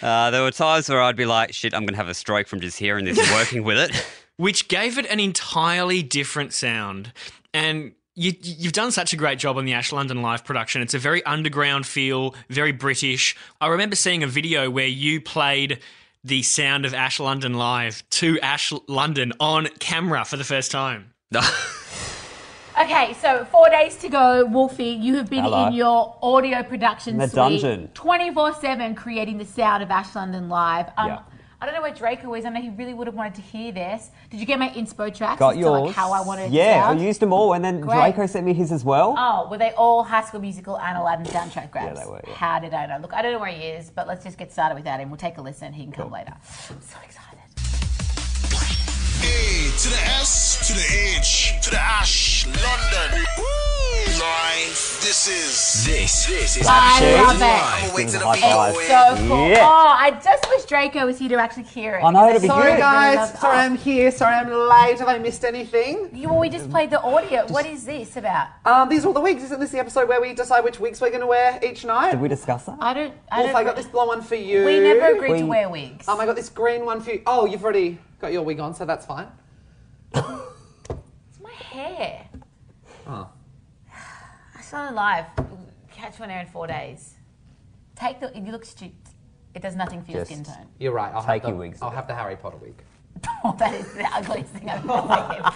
Uh, 0.02 0.32
there 0.32 0.42
were 0.42 0.50
times 0.50 0.88
where 0.88 1.00
I'd 1.00 1.14
be 1.14 1.24
like, 1.24 1.54
shit, 1.54 1.72
I'm 1.72 1.82
going 1.82 1.94
to 1.94 1.98
have 1.98 2.08
a 2.08 2.14
stroke 2.14 2.48
from 2.48 2.58
just 2.58 2.80
hearing 2.80 3.04
this 3.04 3.16
and 3.16 3.30
working 3.30 3.62
with 3.62 3.78
it. 3.78 4.06
which 4.36 4.68
gave 4.68 4.98
it 4.98 5.06
an 5.06 5.20
entirely 5.20 6.02
different 6.02 6.52
sound. 6.52 7.12
And 7.54 7.92
you, 8.14 8.32
you've 8.40 8.72
done 8.72 8.90
such 8.92 9.12
a 9.12 9.16
great 9.16 9.38
job 9.38 9.56
on 9.56 9.64
the 9.64 9.72
Ash 9.72 9.92
London 9.92 10.22
live 10.22 10.44
production. 10.44 10.82
It's 10.82 10.94
a 10.94 10.98
very 10.98 11.22
underground 11.24 11.86
feel, 11.86 12.34
very 12.48 12.72
British. 12.72 13.36
I 13.60 13.68
remember 13.68 13.96
seeing 13.96 14.22
a 14.22 14.26
video 14.26 14.70
where 14.70 14.86
you 14.86 15.20
played 15.20 15.80
the 16.24 16.42
sound 16.42 16.84
of 16.84 16.94
Ash 16.94 17.20
London 17.20 17.54
live 17.54 18.02
to 18.10 18.40
Ash 18.40 18.72
London 18.88 19.32
on 19.38 19.68
camera 19.78 20.24
for 20.24 20.36
the 20.36 20.44
first 20.44 20.70
time. 20.70 21.12
Okay, 22.78 23.14
so 23.14 23.46
four 23.46 23.70
days 23.70 23.96
to 23.96 24.08
go, 24.10 24.44
Wolfie. 24.44 24.84
You 24.84 25.16
have 25.16 25.30
been 25.30 25.44
Hello. 25.44 25.68
in 25.68 25.72
your 25.72 26.18
audio 26.22 26.62
production 26.62 27.14
In 27.14 27.30
the 27.30 27.58
suite, 27.58 27.94
twenty 27.94 28.30
four 28.30 28.52
seven, 28.52 28.94
creating 28.94 29.38
the 29.38 29.46
sound 29.46 29.82
of 29.82 29.90
Ash 29.90 30.14
London 30.14 30.50
live. 30.50 30.90
Um, 30.98 31.08
Yeah. 31.08 31.18
I 31.66 31.70
don't 31.70 31.74
know 31.78 31.82
where 31.82 31.94
Draco 31.94 32.32
is. 32.34 32.44
I 32.44 32.50
know 32.50 32.60
he 32.60 32.70
really 32.70 32.94
would 32.94 33.08
have 33.08 33.16
wanted 33.16 33.34
to 33.34 33.40
hear 33.42 33.72
this. 33.72 34.10
Did 34.30 34.38
you 34.38 34.46
get 34.46 34.60
my 34.60 34.68
inspo 34.68 35.12
tracks? 35.12 35.40
Got 35.40 35.50
as 35.50 35.54
to, 35.56 35.60
yours. 35.62 35.82
like, 35.86 35.96
how 35.96 36.12
I 36.12 36.20
wanted. 36.20 36.52
Yeah? 36.52 36.86
I 36.88 36.92
used 36.92 37.18
them 37.18 37.32
all, 37.32 37.54
and 37.54 37.64
then 37.64 37.80
Great. 37.80 37.96
Draco 37.96 38.26
sent 38.26 38.46
me 38.46 38.54
his 38.54 38.70
as 38.70 38.84
well. 38.84 39.16
Oh, 39.18 39.48
were 39.50 39.58
they 39.58 39.72
all 39.72 40.04
High 40.04 40.22
School 40.22 40.40
Musical 40.40 40.78
and 40.78 40.96
Aladdin 40.96 41.26
soundtrack 41.26 41.72
grabs? 41.72 41.98
Yeah, 41.98 42.04
they 42.04 42.08
were, 42.08 42.20
yeah. 42.24 42.34
How 42.34 42.60
did 42.60 42.72
I 42.72 42.86
know? 42.86 42.98
Look, 43.02 43.12
I 43.12 43.20
don't 43.20 43.32
know 43.32 43.40
where 43.40 43.50
he 43.50 43.64
is, 43.64 43.90
but 43.90 44.06
let's 44.06 44.22
just 44.22 44.38
get 44.38 44.52
started 44.52 44.76
without 44.76 45.00
him. 45.00 45.10
We'll 45.10 45.16
take 45.16 45.38
a 45.38 45.42
listen. 45.42 45.72
He 45.72 45.82
can 45.82 45.92
come 45.92 46.12
later. 46.12 46.34
I'm 46.34 46.80
so 46.80 46.98
excited. 47.04 47.25
A 49.36 49.70
to 49.82 49.88
the 49.90 50.00
S 50.18 50.66
to 50.66 50.72
the 50.72 51.16
H 51.20 51.52
to 51.62 51.70
the 51.70 51.78
Ash 51.80 52.46
London 52.46 53.24
Live. 54.18 54.72
This 55.02 55.28
is 55.28 55.84
this 55.84 56.26
this 56.26 56.56
is 56.56 56.66
I 56.66 56.72
Ash 56.76 57.00
love 57.02 57.36
it. 57.36 57.40
Live. 57.40 57.94
I'ma 57.94 58.10
the 58.10 58.18
High 58.18 58.40
five. 58.40 58.74
go. 58.74 58.80
So 59.20 59.28
cool. 59.28 59.48
Yeah. 59.48 59.58
Oh, 59.60 59.94
I 59.98 60.10
just 60.22 60.48
wish 60.48 60.64
Draco 60.64 61.04
was 61.06 61.18
here 61.18 61.28
to 61.28 61.34
actually 61.36 61.64
hear 61.64 61.96
it. 61.96 62.02
I 62.02 62.10
know, 62.10 62.30
it'd 62.30 62.40
be 62.42 62.48
I 62.48 62.56
good. 62.56 62.64
really 62.64 62.80
Sorry, 62.80 63.16
guys. 63.16 63.38
Sorry, 63.38 63.56
Oh. 63.56 63.60
I'm 63.60 63.76
here. 63.76 64.10
Sorry, 64.10 64.34
I'm 64.34 64.50
late. 64.50 64.98
Have 65.00 65.08
I 65.08 65.18
missed 65.18 65.44
anything? 65.44 66.08
You, 66.14 66.28
well, 66.30 66.38
we 66.38 66.48
just 66.48 66.70
played 66.70 66.90
the 66.90 67.00
audio. 67.02 67.46
What 67.48 67.66
is 67.66 67.84
this 67.84 68.16
about? 68.16 68.48
Um, 68.64 68.88
these 68.88 69.04
are 69.04 69.08
all 69.08 69.14
the 69.14 69.20
wigs. 69.20 69.42
Isn't 69.44 69.60
this 69.60 69.70
the 69.70 69.78
episode 69.78 70.08
where 70.08 70.20
we 70.20 70.32
decide 70.32 70.64
which 70.64 70.80
wigs 70.80 71.00
we're 71.00 71.10
going 71.10 71.20
to 71.20 71.26
wear 71.26 71.60
each 71.62 71.84
night? 71.84 72.12
Did 72.12 72.20
we 72.20 72.28
discuss 72.28 72.64
that? 72.64 72.78
I 72.80 72.94
don't. 72.94 73.12
I 73.30 73.40
Wolf, 73.40 73.52
don't 73.52 73.60
I 73.60 73.64
got 73.64 73.76
this 73.76 73.86
blonde 73.86 74.08
one 74.08 74.22
for 74.22 74.34
you. 74.36 74.64
We 74.64 74.80
never 74.80 75.14
agreed 75.14 75.32
We- 75.32 75.38
to 75.40 75.46
wear 75.46 75.68
wigs. 75.68 76.08
Um, 76.08 76.18
I 76.20 76.24
got 76.26 76.36
this 76.36 76.48
green 76.48 76.84
one 76.86 77.00
for 77.00 77.10
you. 77.12 77.22
Oh, 77.26 77.44
you've 77.44 77.62
already 77.62 77.98
got 78.20 78.32
your 78.32 78.42
wig 78.42 78.60
on, 78.60 78.74
so 78.74 78.84
that's 78.84 79.06
fine. 79.06 79.28
It's 80.14 81.40
my 81.42 81.50
hair. 81.52 82.28
Oh. 83.06 83.28
I 84.56 84.60
saw 84.62 84.88
it 84.88 84.94
live. 84.94 85.26
Catch 85.90 86.18
one 86.18 86.30
air 86.30 86.40
in 86.40 86.46
four 86.48 86.66
days. 86.66 87.14
Take 87.94 88.20
the. 88.20 88.30
You 88.34 88.52
look 88.52 88.64
stupid. 88.64 88.94
It 89.54 89.62
does 89.62 89.74
nothing 89.74 90.02
for 90.02 90.10
your 90.10 90.20
Just- 90.20 90.32
skin 90.32 90.44
tone. 90.44 90.66
You're 90.78 90.92
right. 90.92 91.12
I'll 91.14 91.22
Take 91.22 91.28
have 91.28 91.42
the, 91.42 91.48
your 91.48 91.56
wigs 91.58 91.78
I'll 91.80 91.90
have 91.90 92.06
the 92.06 92.14
Harry 92.14 92.36
Potter 92.36 92.58
wig. 92.58 92.74
Oh, 93.44 93.54
that 93.58 93.72
is 93.74 93.90
the 93.94 94.04
ugliest 94.14 94.50
thing 94.52 94.68
I've 94.68 94.88
ever 94.88 95.50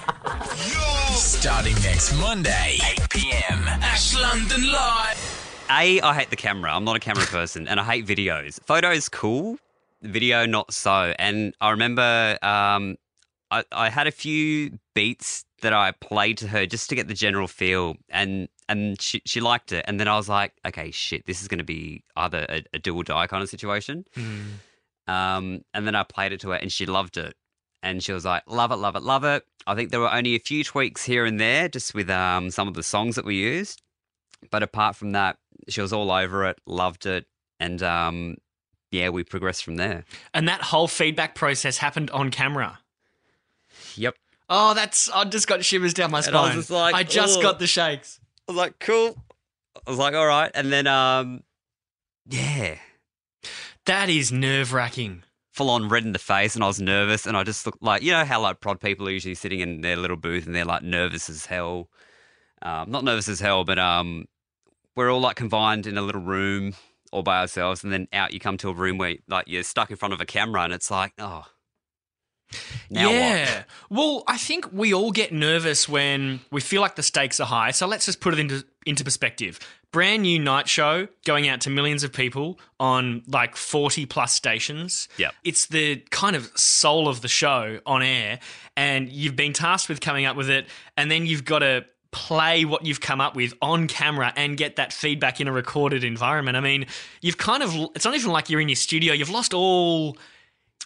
seen. 0.54 1.14
Starting 1.14 1.74
next 1.82 2.14
Monday, 2.18 2.78
8 2.98 3.10
p.m. 3.10 3.58
Ash 3.82 4.18
London 4.18 4.72
Live. 4.72 5.64
A, 5.70 6.00
I 6.00 6.14
hate 6.14 6.30
the 6.30 6.36
camera. 6.36 6.74
I'm 6.74 6.84
not 6.84 6.96
a 6.96 7.00
camera 7.00 7.26
person, 7.26 7.68
and 7.68 7.78
I 7.78 7.84
hate 7.84 8.06
videos. 8.06 8.58
Photos 8.64 9.08
cool, 9.10 9.58
video 10.02 10.46
not 10.46 10.72
so. 10.72 11.14
And 11.18 11.54
I 11.60 11.70
remember 11.70 12.38
um, 12.42 12.96
I, 13.50 13.64
I 13.72 13.90
had 13.90 14.06
a 14.06 14.12
few 14.12 14.78
beats 14.94 15.44
that 15.62 15.72
I 15.72 15.92
played 15.92 16.38
to 16.38 16.48
her 16.48 16.66
just 16.66 16.88
to 16.90 16.94
get 16.94 17.08
the 17.08 17.14
general 17.14 17.48
feel, 17.48 17.96
and 18.08 18.48
and 18.68 19.00
she 19.00 19.20
she 19.26 19.40
liked 19.40 19.72
it. 19.72 19.84
And 19.88 19.98
then 19.98 20.08
I 20.08 20.16
was 20.16 20.28
like, 20.28 20.52
okay, 20.66 20.90
shit, 20.90 21.26
this 21.26 21.42
is 21.42 21.48
going 21.48 21.58
to 21.58 21.64
be 21.64 22.04
either 22.16 22.46
a, 22.48 22.62
a 22.74 22.78
do 22.78 22.96
or 22.96 23.04
die 23.04 23.26
kind 23.26 23.42
of 23.42 23.48
situation. 23.48 24.04
Um, 25.06 25.64
and 25.74 25.86
then 25.86 25.94
I 25.94 26.04
played 26.04 26.32
it 26.32 26.40
to 26.40 26.50
her, 26.50 26.56
and 26.56 26.70
she 26.70 26.86
loved 26.86 27.16
it. 27.16 27.34
And 27.82 28.02
she 28.02 28.12
was 28.12 28.24
like, 28.26 28.42
"Love 28.46 28.72
it, 28.72 28.76
love 28.76 28.94
it, 28.94 29.02
love 29.02 29.24
it." 29.24 29.42
I 29.66 29.74
think 29.74 29.90
there 29.90 30.00
were 30.00 30.12
only 30.12 30.34
a 30.34 30.38
few 30.38 30.62
tweaks 30.62 31.04
here 31.04 31.24
and 31.24 31.40
there, 31.40 31.68
just 31.68 31.94
with 31.94 32.10
um, 32.10 32.50
some 32.50 32.68
of 32.68 32.74
the 32.74 32.82
songs 32.82 33.16
that 33.16 33.24
we 33.24 33.36
used. 33.36 33.82
But 34.50 34.62
apart 34.62 34.96
from 34.96 35.12
that, 35.12 35.38
she 35.68 35.80
was 35.80 35.92
all 35.92 36.10
over 36.10 36.44
it, 36.46 36.60
loved 36.66 37.06
it, 37.06 37.26
and 37.58 37.82
um, 37.82 38.36
yeah, 38.90 39.08
we 39.10 39.24
progressed 39.24 39.64
from 39.64 39.76
there. 39.76 40.04
And 40.34 40.48
that 40.48 40.62
whole 40.62 40.88
feedback 40.88 41.34
process 41.34 41.78
happened 41.78 42.10
on 42.10 42.30
camera. 42.30 42.78
Yep. 43.96 44.16
Oh, 44.48 44.74
that's 44.74 45.08
I 45.10 45.24
just 45.24 45.46
got 45.46 45.64
shivers 45.64 45.94
down 45.94 46.10
my 46.10 46.20
And 46.20 46.34
I 46.36 46.40
was 46.40 46.48
spine. 46.50 46.56
just 46.58 46.70
like, 46.70 46.94
I 46.94 47.02
just 47.04 47.36
"Ugh." 47.38 47.42
got 47.42 47.58
the 47.58 47.66
shakes. 47.66 48.20
I 48.48 48.52
was 48.52 48.56
like, 48.58 48.78
"Cool." 48.80 49.16
I 49.86 49.90
was 49.90 49.98
like, 49.98 50.14
"All 50.14 50.26
right," 50.26 50.50
and 50.54 50.72
then 50.72 50.86
um, 50.88 51.42
yeah, 52.28 52.76
That 53.86 54.08
is 54.10 54.32
nerve 54.32 54.72
wracking. 54.72 55.22
full 55.52 55.70
on 55.70 55.88
red 55.88 56.04
in 56.04 56.12
the 56.12 56.18
face, 56.18 56.54
and 56.54 56.64
I 56.64 56.66
was 56.66 56.80
nervous, 56.80 57.26
and 57.26 57.36
I 57.36 57.44
just 57.44 57.64
looked 57.66 57.82
like 57.82 58.02
you 58.02 58.10
know 58.12 58.24
how 58.24 58.40
like 58.40 58.60
prod 58.60 58.80
people 58.80 59.06
are 59.08 59.12
usually 59.12 59.34
sitting 59.36 59.60
in 59.60 59.82
their 59.82 59.96
little 59.96 60.16
booth 60.16 60.46
and 60.46 60.54
they're 60.54 60.64
like 60.64 60.82
nervous 60.82 61.28
as 61.30 61.46
hell. 61.46 61.88
Um, 62.62 62.90
not 62.90 63.04
nervous 63.04 63.28
as 63.28 63.40
hell, 63.40 63.64
but 63.64 63.78
um, 63.78 64.26
we're 64.96 65.10
all 65.12 65.20
like 65.20 65.36
confined 65.36 65.86
in 65.86 65.96
a 65.96 66.02
little 66.02 66.20
room 66.20 66.74
all 67.10 67.22
by 67.22 67.40
ourselves, 67.40 67.84
and 67.84 67.92
then 67.92 68.08
out 68.12 68.32
you 68.32 68.40
come 68.40 68.56
to 68.58 68.68
a 68.68 68.74
room 68.74 68.98
where 68.98 69.16
like 69.28 69.46
you're 69.48 69.62
stuck 69.62 69.90
in 69.90 69.96
front 69.96 70.14
of 70.14 70.20
a 70.20 70.26
camera, 70.26 70.62
and 70.62 70.72
it's 70.72 70.90
like, 70.90 71.12
oh, 71.18 71.44
now 72.90 73.06
what? 73.06 73.14
yeah. 73.14 73.62
Well, 73.88 74.24
I 74.26 74.36
think 74.36 74.72
we 74.72 74.92
all 74.92 75.12
get 75.12 75.32
nervous 75.32 75.88
when 75.88 76.40
we 76.50 76.60
feel 76.60 76.80
like 76.80 76.96
the 76.96 77.02
stakes 77.02 77.40
are 77.40 77.46
high. 77.46 77.70
So 77.70 77.86
let's 77.86 78.06
just 78.06 78.20
put 78.20 78.34
it 78.34 78.40
into 78.40 78.64
into 78.86 79.04
perspective. 79.04 79.60
Brand 79.92 80.22
new 80.22 80.38
night 80.38 80.68
show 80.68 81.08
going 81.24 81.48
out 81.48 81.60
to 81.62 81.70
millions 81.70 82.04
of 82.04 82.12
people 82.12 82.58
on 82.78 83.22
like 83.26 83.56
40 83.56 84.06
plus 84.06 84.32
stations. 84.32 85.08
Yep. 85.18 85.34
It's 85.44 85.66
the 85.66 85.96
kind 86.10 86.36
of 86.36 86.50
soul 86.56 87.08
of 87.08 87.22
the 87.22 87.28
show 87.28 87.80
on 87.86 88.02
air 88.02 88.38
and 88.76 89.10
you've 89.10 89.34
been 89.34 89.52
tasked 89.52 89.88
with 89.88 90.00
coming 90.00 90.26
up 90.26 90.36
with 90.36 90.48
it 90.48 90.68
and 90.96 91.10
then 91.10 91.26
you've 91.26 91.44
got 91.44 91.58
to 91.58 91.84
play 92.12 92.64
what 92.64 92.84
you've 92.84 93.00
come 93.00 93.20
up 93.20 93.36
with 93.36 93.54
on 93.62 93.86
camera 93.86 94.32
and 94.36 94.56
get 94.56 94.76
that 94.76 94.92
feedback 94.92 95.40
in 95.40 95.46
a 95.48 95.52
recorded 95.52 96.02
environment. 96.04 96.56
I 96.56 96.60
mean, 96.60 96.86
you've 97.20 97.38
kind 97.38 97.62
of, 97.62 97.72
it's 97.94 98.04
not 98.04 98.14
even 98.16 98.32
like 98.32 98.50
you're 98.50 98.60
in 98.60 98.68
your 98.68 98.76
studio, 98.76 99.12
you've 99.12 99.30
lost 99.30 99.54
all. 99.54 100.16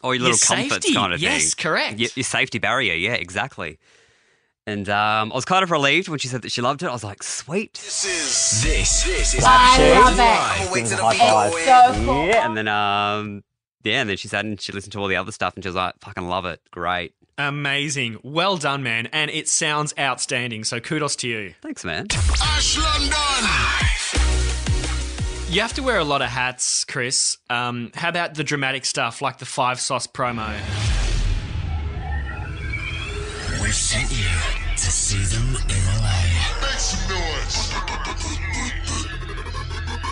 Or 0.02 0.14
your 0.14 0.24
Your 0.24 0.32
little 0.32 0.46
comforts 0.56 0.74
safety. 0.86 0.94
kind 0.94 1.14
of 1.14 1.20
thing. 1.20 1.30
Yes, 1.30 1.54
correct. 1.54 1.98
Your, 1.98 2.10
your 2.14 2.24
safety 2.24 2.58
barrier, 2.58 2.92
yeah, 2.94 3.14
exactly. 3.14 3.78
And 4.66 4.88
um, 4.88 5.32
I 5.32 5.34
was 5.34 5.44
kind 5.46 5.62
of 5.62 5.70
relieved 5.70 6.08
when 6.08 6.18
she 6.18 6.28
said 6.28 6.42
that 6.42 6.52
she 6.52 6.60
loved 6.60 6.82
it. 6.82 6.88
I 6.88 6.92
was 6.92 7.04
like, 7.04 7.22
sweet. 7.22 7.74
This 7.74 8.04
is 8.04 8.62
this 8.62 9.34
is 9.34 9.44
I 9.46 9.78
love 10.00 10.18
it. 10.18 10.22
I'ma 10.22 10.72
wait 10.72 10.86
till 10.86 10.98
High 10.98 11.18
five. 11.18 11.52
in. 11.52 11.58
So 11.98 12.04
cool. 12.04 12.26
Yeah. 12.26 12.46
And 12.46 12.56
then, 12.56 12.68
um, 12.68 13.44
yeah, 13.84 14.00
and 14.00 14.10
then 14.10 14.16
she 14.16 14.28
sat 14.28 14.44
and 14.44 14.60
she 14.60 14.72
listened 14.72 14.92
to 14.94 14.98
all 15.00 15.08
the 15.08 15.16
other 15.16 15.32
stuff 15.32 15.54
and 15.54 15.62
she 15.62 15.68
was 15.68 15.76
like, 15.76 15.94
fucking 16.00 16.26
love 16.26 16.46
it. 16.46 16.60
Great. 16.70 17.14
Amazing. 17.36 18.18
Well 18.22 18.56
done, 18.56 18.82
man. 18.82 19.06
And 19.06 19.30
it 19.30 19.48
sounds 19.48 19.92
outstanding. 19.98 20.64
So 20.64 20.80
kudos 20.80 21.16
to 21.16 21.28
you. 21.28 21.54
Thanks, 21.62 21.84
man. 21.84 22.06
Ash 22.12 22.78
London. 22.78 23.14
You 25.52 25.60
have 25.60 25.74
to 25.74 25.82
wear 25.82 25.98
a 25.98 26.04
lot 26.04 26.22
of 26.22 26.28
hats, 26.30 26.84
Chris. 26.84 27.36
Um, 27.50 27.90
how 27.94 28.08
about 28.08 28.34
the 28.34 28.42
dramatic 28.42 28.84
stuff 28.84 29.20
like 29.22 29.38
the 29.38 29.44
five 29.44 29.78
sauce 29.80 30.06
promo? 30.06 30.52
We 33.62 33.70
sent 33.70 34.10
you 34.10 34.26
to 34.76 34.90
see 34.90 35.22
them 35.34 35.54
in 35.68 35.84
LA. 36.02 36.22
Make 36.60 36.78
some 36.78 37.08
noise. 37.08 37.72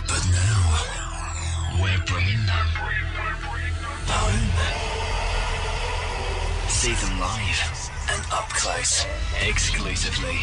But 0.06 0.22
now 0.30 1.82
we're 1.82 2.04
bringing 2.06 2.46
them 2.46 2.66
home. 4.06 4.50
See 6.68 6.92
them 6.94 7.20
live 7.20 7.90
and 8.10 8.22
up 8.32 8.48
close, 8.50 9.06
exclusively, 9.46 10.38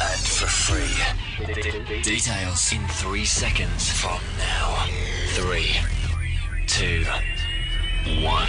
and 0.00 0.20
for 0.20 0.46
free. 0.46 2.02
Details 2.02 2.72
in 2.72 2.86
three 2.88 3.24
seconds 3.24 3.90
from 3.90 4.20
now. 4.38 4.86
Three, 5.34 5.76
two, 6.66 7.04
one. 8.22 8.48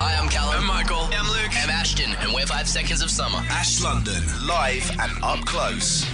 Hi, 0.00 0.16
I'm 0.20 0.28
Calum. 0.28 0.54
I'm 0.58 0.66
Michael. 0.66 1.08
I'm 1.12 1.26
Luke. 1.28 1.52
I'm 1.62 1.70
Ashton, 1.70 2.14
and 2.20 2.32
we're 2.34 2.46
Five 2.46 2.68
Seconds 2.68 3.02
of 3.02 3.10
Summer. 3.10 3.38
Ash 3.50 3.82
London, 3.82 4.22
live 4.46 4.90
and 4.98 5.12
up 5.22 5.44
close. 5.46 6.04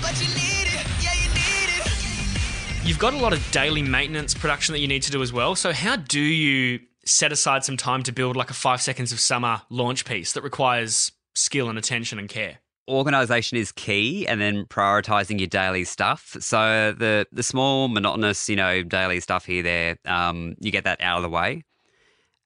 You've 2.91 2.99
got 2.99 3.15
a 3.15 3.19
lot 3.19 3.33
of 3.33 3.51
daily 3.53 3.83
maintenance 3.83 4.35
production 4.35 4.73
that 4.73 4.81
you 4.81 4.89
need 4.89 5.03
to 5.03 5.13
do 5.13 5.23
as 5.23 5.33
well. 5.33 5.55
So, 5.55 5.73
how 5.73 5.95
do 5.95 6.19
you 6.19 6.81
set 7.05 7.31
aside 7.31 7.63
some 7.63 7.77
time 7.77 8.03
to 8.03 8.11
build 8.11 8.35
like 8.35 8.51
a 8.51 8.53
five 8.53 8.83
seconds 8.83 9.13
of 9.13 9.21
summer 9.21 9.63
launch 9.71 10.05
piece 10.05 10.33
that 10.33 10.43
requires 10.43 11.13
skill 11.37 11.69
and 11.69 11.79
attention 11.79 12.19
and 12.19 12.29
care? 12.29 12.59
Organization 12.89 13.59
is 13.59 13.71
key, 13.71 14.27
and 14.27 14.41
then 14.41 14.65
prioritizing 14.65 15.39
your 15.39 15.47
daily 15.47 15.85
stuff. 15.85 16.37
So 16.41 16.93
the 16.99 17.29
the 17.31 17.45
small, 17.45 17.87
monotonous, 17.87 18.49
you 18.49 18.57
know, 18.57 18.83
daily 18.83 19.21
stuff 19.21 19.47
here, 19.47 19.63
there, 19.63 19.97
um, 20.05 20.57
you 20.59 20.73
get 20.73 20.83
that 20.83 21.01
out 21.01 21.19
of 21.19 21.23
the 21.23 21.29
way, 21.29 21.63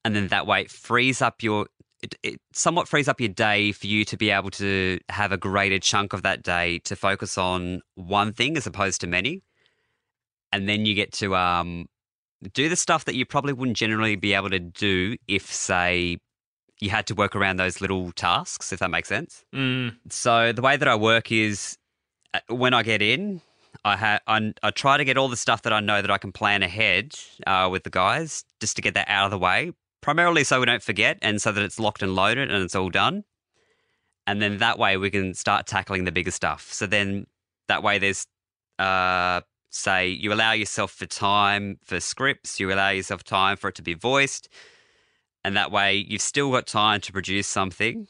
and 0.04 0.14
then 0.14 0.28
that 0.28 0.46
way 0.46 0.60
it 0.60 0.70
frees 0.70 1.22
up 1.22 1.42
your. 1.42 1.68
It, 2.02 2.16
it 2.22 2.40
somewhat 2.52 2.86
frees 2.86 3.08
up 3.08 3.18
your 3.18 3.30
day 3.30 3.72
for 3.72 3.86
you 3.86 4.04
to 4.04 4.16
be 4.18 4.28
able 4.28 4.50
to 4.50 4.98
have 5.08 5.32
a 5.32 5.38
greater 5.38 5.78
chunk 5.78 6.12
of 6.12 6.20
that 6.20 6.42
day 6.42 6.80
to 6.80 6.96
focus 6.96 7.38
on 7.38 7.80
one 7.94 8.34
thing 8.34 8.58
as 8.58 8.66
opposed 8.66 9.00
to 9.00 9.06
many, 9.06 9.42
and 10.54 10.68
then 10.68 10.86
you 10.86 10.94
get 10.94 11.12
to 11.14 11.34
um, 11.34 11.86
do 12.52 12.68
the 12.68 12.76
stuff 12.76 13.04
that 13.06 13.16
you 13.16 13.26
probably 13.26 13.52
wouldn't 13.52 13.76
generally 13.76 14.14
be 14.14 14.32
able 14.34 14.50
to 14.50 14.60
do 14.60 15.16
if, 15.26 15.52
say, 15.52 16.18
you 16.80 16.90
had 16.90 17.06
to 17.08 17.14
work 17.14 17.34
around 17.34 17.56
those 17.56 17.80
little 17.80 18.12
tasks, 18.12 18.72
if 18.72 18.78
that 18.78 18.90
makes 18.90 19.08
sense. 19.08 19.44
Mm. 19.52 19.96
So 20.10 20.52
the 20.52 20.62
way 20.62 20.76
that 20.76 20.86
I 20.86 20.94
work 20.94 21.32
is 21.32 21.76
uh, 22.32 22.40
when 22.48 22.72
I 22.72 22.82
get 22.84 23.02
in, 23.02 23.40
I, 23.84 23.96
ha- 23.96 24.20
I 24.26 24.52
I 24.62 24.70
try 24.70 24.96
to 24.96 25.04
get 25.04 25.18
all 25.18 25.28
the 25.28 25.36
stuff 25.36 25.62
that 25.62 25.72
I 25.72 25.80
know 25.80 26.00
that 26.00 26.10
I 26.10 26.18
can 26.18 26.30
plan 26.30 26.62
ahead 26.62 27.14
uh, 27.46 27.68
with 27.70 27.82
the 27.82 27.90
guys, 27.90 28.44
just 28.60 28.76
to 28.76 28.82
get 28.82 28.94
that 28.94 29.08
out 29.08 29.24
of 29.24 29.30
the 29.32 29.38
way. 29.38 29.72
Primarily 30.00 30.44
so 30.44 30.60
we 30.60 30.66
don't 30.66 30.82
forget, 30.82 31.18
and 31.20 31.42
so 31.42 31.50
that 31.50 31.64
it's 31.64 31.80
locked 31.80 32.02
and 32.02 32.14
loaded 32.14 32.50
and 32.50 32.62
it's 32.62 32.76
all 32.76 32.90
done. 32.90 33.24
And 34.26 34.40
then 34.40 34.58
that 34.58 34.78
way 34.78 34.96
we 34.96 35.10
can 35.10 35.34
start 35.34 35.66
tackling 35.66 36.04
the 36.04 36.12
bigger 36.12 36.30
stuff. 36.30 36.72
So 36.72 36.86
then 36.86 37.26
that 37.68 37.82
way 37.82 37.98
there's, 37.98 38.26
uh, 38.78 39.40
say, 39.74 40.08
you 40.08 40.32
allow 40.32 40.52
yourself 40.52 40.92
for 40.92 41.06
time 41.06 41.78
for 41.84 42.00
scripts, 42.00 42.60
you 42.60 42.72
allow 42.72 42.90
yourself 42.90 43.24
time 43.24 43.56
for 43.56 43.68
it 43.68 43.74
to 43.76 43.82
be 43.82 43.94
voiced, 43.94 44.48
and 45.44 45.56
that 45.56 45.70
way 45.70 45.96
you've 45.96 46.22
still 46.22 46.50
got 46.50 46.66
time 46.66 47.00
to 47.02 47.12
produce 47.12 47.46
something 47.46 48.06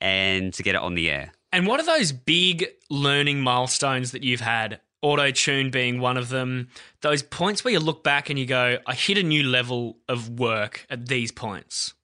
and 0.00 0.52
to 0.54 0.62
get 0.62 0.74
it 0.74 0.80
on 0.80 0.94
the 0.94 1.10
air. 1.10 1.32
And 1.52 1.66
what 1.66 1.80
are 1.80 1.86
those 1.86 2.12
big 2.12 2.66
learning 2.88 3.40
milestones 3.40 4.12
that 4.12 4.22
you've 4.22 4.40
had? 4.40 4.80
Auto 5.02 5.30
tune 5.30 5.70
being 5.70 5.98
one 6.00 6.16
of 6.18 6.28
them. 6.28 6.68
Those 7.00 7.22
points 7.22 7.64
where 7.64 7.72
you 7.72 7.80
look 7.80 8.04
back 8.04 8.28
and 8.28 8.38
you 8.38 8.44
go, 8.46 8.78
I 8.86 8.94
hit 8.94 9.16
a 9.16 9.22
new 9.22 9.42
level 9.42 9.96
of 10.08 10.38
work 10.38 10.86
at 10.90 11.06
these 11.08 11.32
points. 11.32 11.94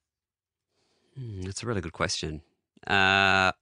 Hmm, 1.17 1.43
That's 1.43 1.63
a 1.63 1.67
really 1.67 1.81
good 1.83 1.93
question. 1.93 2.41
Uh, 2.87 3.53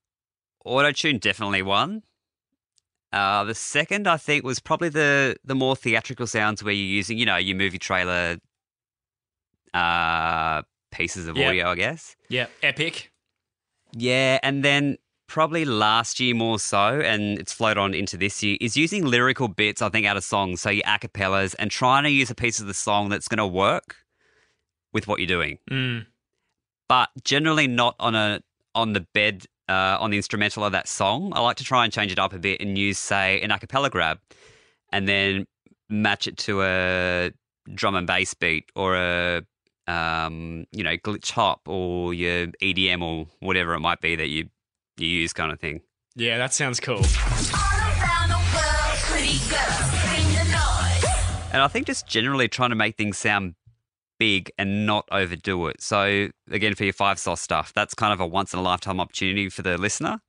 Auto 0.64 0.92
tune 0.92 1.18
definitely 1.18 1.62
one. 1.62 2.02
Uh, 3.14 3.44
the 3.44 3.54
second, 3.54 4.08
I 4.08 4.16
think, 4.16 4.44
was 4.44 4.58
probably 4.58 4.88
the 4.88 5.36
the 5.44 5.54
more 5.54 5.76
theatrical 5.76 6.26
sounds 6.26 6.64
where 6.64 6.74
you're 6.74 6.84
using, 6.84 7.16
you 7.16 7.24
know, 7.26 7.36
your 7.36 7.56
movie 7.56 7.78
trailer 7.78 8.38
uh, 9.72 10.62
pieces 10.90 11.28
of 11.28 11.36
Yep. 11.36 11.48
audio, 11.48 11.70
I 11.70 11.74
guess. 11.76 12.16
Yeah, 12.28 12.46
epic. 12.62 13.12
Yeah, 13.92 14.40
and 14.42 14.64
then 14.64 14.98
probably 15.28 15.64
last 15.64 16.18
year 16.18 16.34
more 16.34 16.58
so, 16.58 17.00
and 17.00 17.38
it's 17.38 17.52
flowed 17.52 17.78
on 17.78 17.94
into 17.94 18.16
this 18.16 18.42
year, 18.42 18.56
is 18.60 18.76
using 18.76 19.04
lyrical 19.04 19.46
bits, 19.46 19.80
I 19.80 19.88
think, 19.90 20.06
out 20.06 20.16
of 20.16 20.24
songs, 20.24 20.60
so 20.60 20.70
your 20.70 20.82
acapellas, 20.84 21.54
and 21.58 21.70
trying 21.70 22.02
to 22.04 22.10
use 22.10 22.30
a 22.30 22.34
piece 22.34 22.58
of 22.58 22.66
the 22.66 22.74
song 22.74 23.10
that's 23.10 23.28
going 23.28 23.38
to 23.38 23.46
work 23.46 23.96
with 24.92 25.06
what 25.06 25.20
you're 25.20 25.28
doing. 25.28 25.58
Mm. 25.70 26.06
But 26.88 27.10
generally 27.22 27.68
not 27.68 27.94
on 28.00 28.16
a 28.16 28.40
on 28.74 28.92
the 28.92 29.06
bed 29.14 29.46
uh, 29.68 29.98
on 30.00 30.10
the 30.10 30.16
instrumental 30.16 30.64
of 30.64 30.72
that 30.72 30.88
song. 30.88 31.32
I 31.34 31.40
like 31.40 31.56
to 31.56 31.64
try 31.64 31.84
and 31.84 31.92
change 31.92 32.12
it 32.12 32.18
up 32.18 32.32
a 32.32 32.38
bit 32.38 32.60
and 32.60 32.76
use, 32.76 32.98
say, 32.98 33.40
an 33.40 33.50
acapella 33.50 33.90
grab, 33.90 34.18
and 34.92 35.08
then 35.08 35.46
match 35.88 36.26
it 36.26 36.36
to 36.38 36.62
a 36.62 37.30
drum 37.72 37.94
and 37.94 38.06
bass 38.06 38.34
beat 38.34 38.70
or 38.74 38.96
a 38.96 39.42
um, 39.86 40.66
you 40.72 40.82
know 40.82 40.96
glitch 40.96 41.30
hop 41.30 41.68
or 41.68 42.14
your 42.14 42.46
EDM 42.62 43.02
or 43.02 43.26
whatever 43.40 43.74
it 43.74 43.80
might 43.80 44.00
be 44.00 44.16
that 44.16 44.28
you 44.28 44.48
you 44.96 45.06
use, 45.06 45.32
kind 45.32 45.52
of 45.52 45.60
thing. 45.60 45.80
Yeah, 46.14 46.38
that 46.38 46.54
sounds 46.54 46.78
cool. 46.78 47.02
And 51.52 51.62
I 51.62 51.68
think 51.68 51.86
just 51.86 52.06
generally 52.06 52.48
trying 52.48 52.70
to 52.70 52.76
make 52.76 52.96
things 52.96 53.16
sound 53.16 53.54
big 54.24 54.50
and 54.56 54.86
not 54.86 55.06
overdo 55.12 55.66
it. 55.66 55.82
So 55.82 56.28
again, 56.50 56.74
for 56.74 56.84
your 56.84 56.94
five 56.94 57.18
sauce 57.18 57.42
stuff, 57.42 57.74
that's 57.74 57.92
kind 57.92 58.10
of 58.10 58.20
a 58.20 58.26
once 58.26 58.54
in 58.54 58.58
a 58.58 58.62
lifetime 58.62 58.98
opportunity 58.98 59.50
for 59.50 59.60
the 59.60 59.76
listener. 59.76 60.22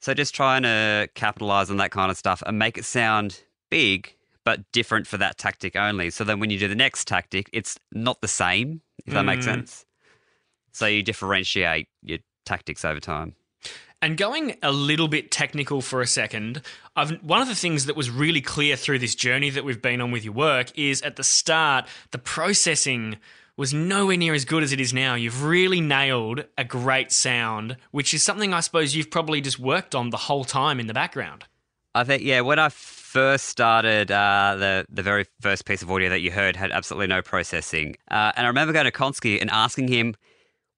So 0.00 0.14
just 0.14 0.34
trying 0.34 0.62
to 0.64 1.08
capitalize 1.14 1.70
on 1.70 1.76
that 1.76 1.92
kind 1.92 2.10
of 2.10 2.16
stuff 2.16 2.42
and 2.44 2.58
make 2.58 2.76
it 2.76 2.84
sound 2.84 3.44
big 3.70 4.16
but 4.44 4.58
different 4.72 5.06
for 5.06 5.16
that 5.18 5.38
tactic 5.38 5.76
only. 5.76 6.10
So 6.10 6.24
then 6.24 6.40
when 6.40 6.50
you 6.50 6.58
do 6.58 6.66
the 6.66 6.74
next 6.74 7.06
tactic, 7.06 7.48
it's 7.52 7.78
not 7.92 8.20
the 8.20 8.26
same, 8.26 8.80
if 9.06 9.14
that 9.14 9.24
makes 9.24 9.46
Mm. 9.46 9.52
sense. 9.52 9.86
So 10.72 10.86
you 10.86 11.04
differentiate 11.04 11.86
your 12.02 12.18
tactics 12.44 12.84
over 12.84 12.98
time. 12.98 13.36
And 14.02 14.16
going 14.16 14.56
a 14.64 14.72
little 14.72 15.06
bit 15.06 15.30
technical 15.30 15.80
for 15.80 16.00
a 16.00 16.08
second, 16.08 16.60
I've, 16.96 17.22
one 17.22 17.40
of 17.40 17.46
the 17.46 17.54
things 17.54 17.86
that 17.86 17.94
was 17.94 18.10
really 18.10 18.40
clear 18.40 18.74
through 18.74 18.98
this 18.98 19.14
journey 19.14 19.48
that 19.50 19.64
we've 19.64 19.80
been 19.80 20.00
on 20.00 20.10
with 20.10 20.24
your 20.24 20.34
work 20.34 20.76
is 20.76 21.00
at 21.02 21.14
the 21.14 21.22
start, 21.22 21.86
the 22.10 22.18
processing 22.18 23.18
was 23.56 23.72
nowhere 23.72 24.16
near 24.16 24.34
as 24.34 24.44
good 24.44 24.64
as 24.64 24.72
it 24.72 24.80
is 24.80 24.92
now. 24.92 25.14
You've 25.14 25.44
really 25.44 25.80
nailed 25.80 26.44
a 26.58 26.64
great 26.64 27.12
sound, 27.12 27.76
which 27.92 28.12
is 28.12 28.24
something 28.24 28.52
I 28.52 28.58
suppose 28.58 28.96
you've 28.96 29.10
probably 29.10 29.40
just 29.40 29.60
worked 29.60 29.94
on 29.94 30.10
the 30.10 30.16
whole 30.16 30.44
time 30.44 30.80
in 30.80 30.88
the 30.88 30.94
background. 30.94 31.44
I 31.94 32.02
think 32.02 32.24
yeah, 32.24 32.40
when 32.40 32.58
I 32.58 32.70
first 32.70 33.44
started, 33.44 34.10
uh, 34.10 34.56
the 34.58 34.86
the 34.88 35.02
very 35.02 35.26
first 35.40 35.66
piece 35.66 35.82
of 35.82 35.90
audio 35.90 36.08
that 36.08 36.20
you 36.20 36.32
heard 36.32 36.56
had 36.56 36.72
absolutely 36.72 37.06
no 37.06 37.20
processing, 37.20 37.96
uh, 38.10 38.32
and 38.34 38.46
I 38.46 38.48
remember 38.48 38.72
going 38.72 38.86
to 38.86 38.90
Konsky 38.90 39.38
and 39.38 39.50
asking 39.50 39.88
him, 39.88 40.16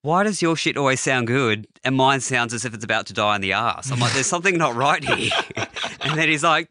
"Why 0.05 0.23
does 0.23 0.43
your 0.43 0.55
shit 0.55 0.77
always 0.77 1.01
sound 1.01 1.27
good 1.27 1.67
and 1.83 1.97
mine 1.97 2.21
sounds 2.21 2.53
as 2.53 2.64
if 2.64 2.75
it's 2.75 2.85
about 2.85 3.07
to 3.07 3.12
die 3.14 3.35
in 3.37 3.40
the 3.40 3.53
ass?" 3.55 3.90
I'm 3.90 3.99
like, 3.99 4.12
"There's 4.12 4.27
something 4.27 4.57
not 4.59 4.75
right 4.77 5.03
here," 5.14 5.31
and 6.03 6.19
then 6.19 6.29
he's 6.29 6.45
like. 6.45 6.69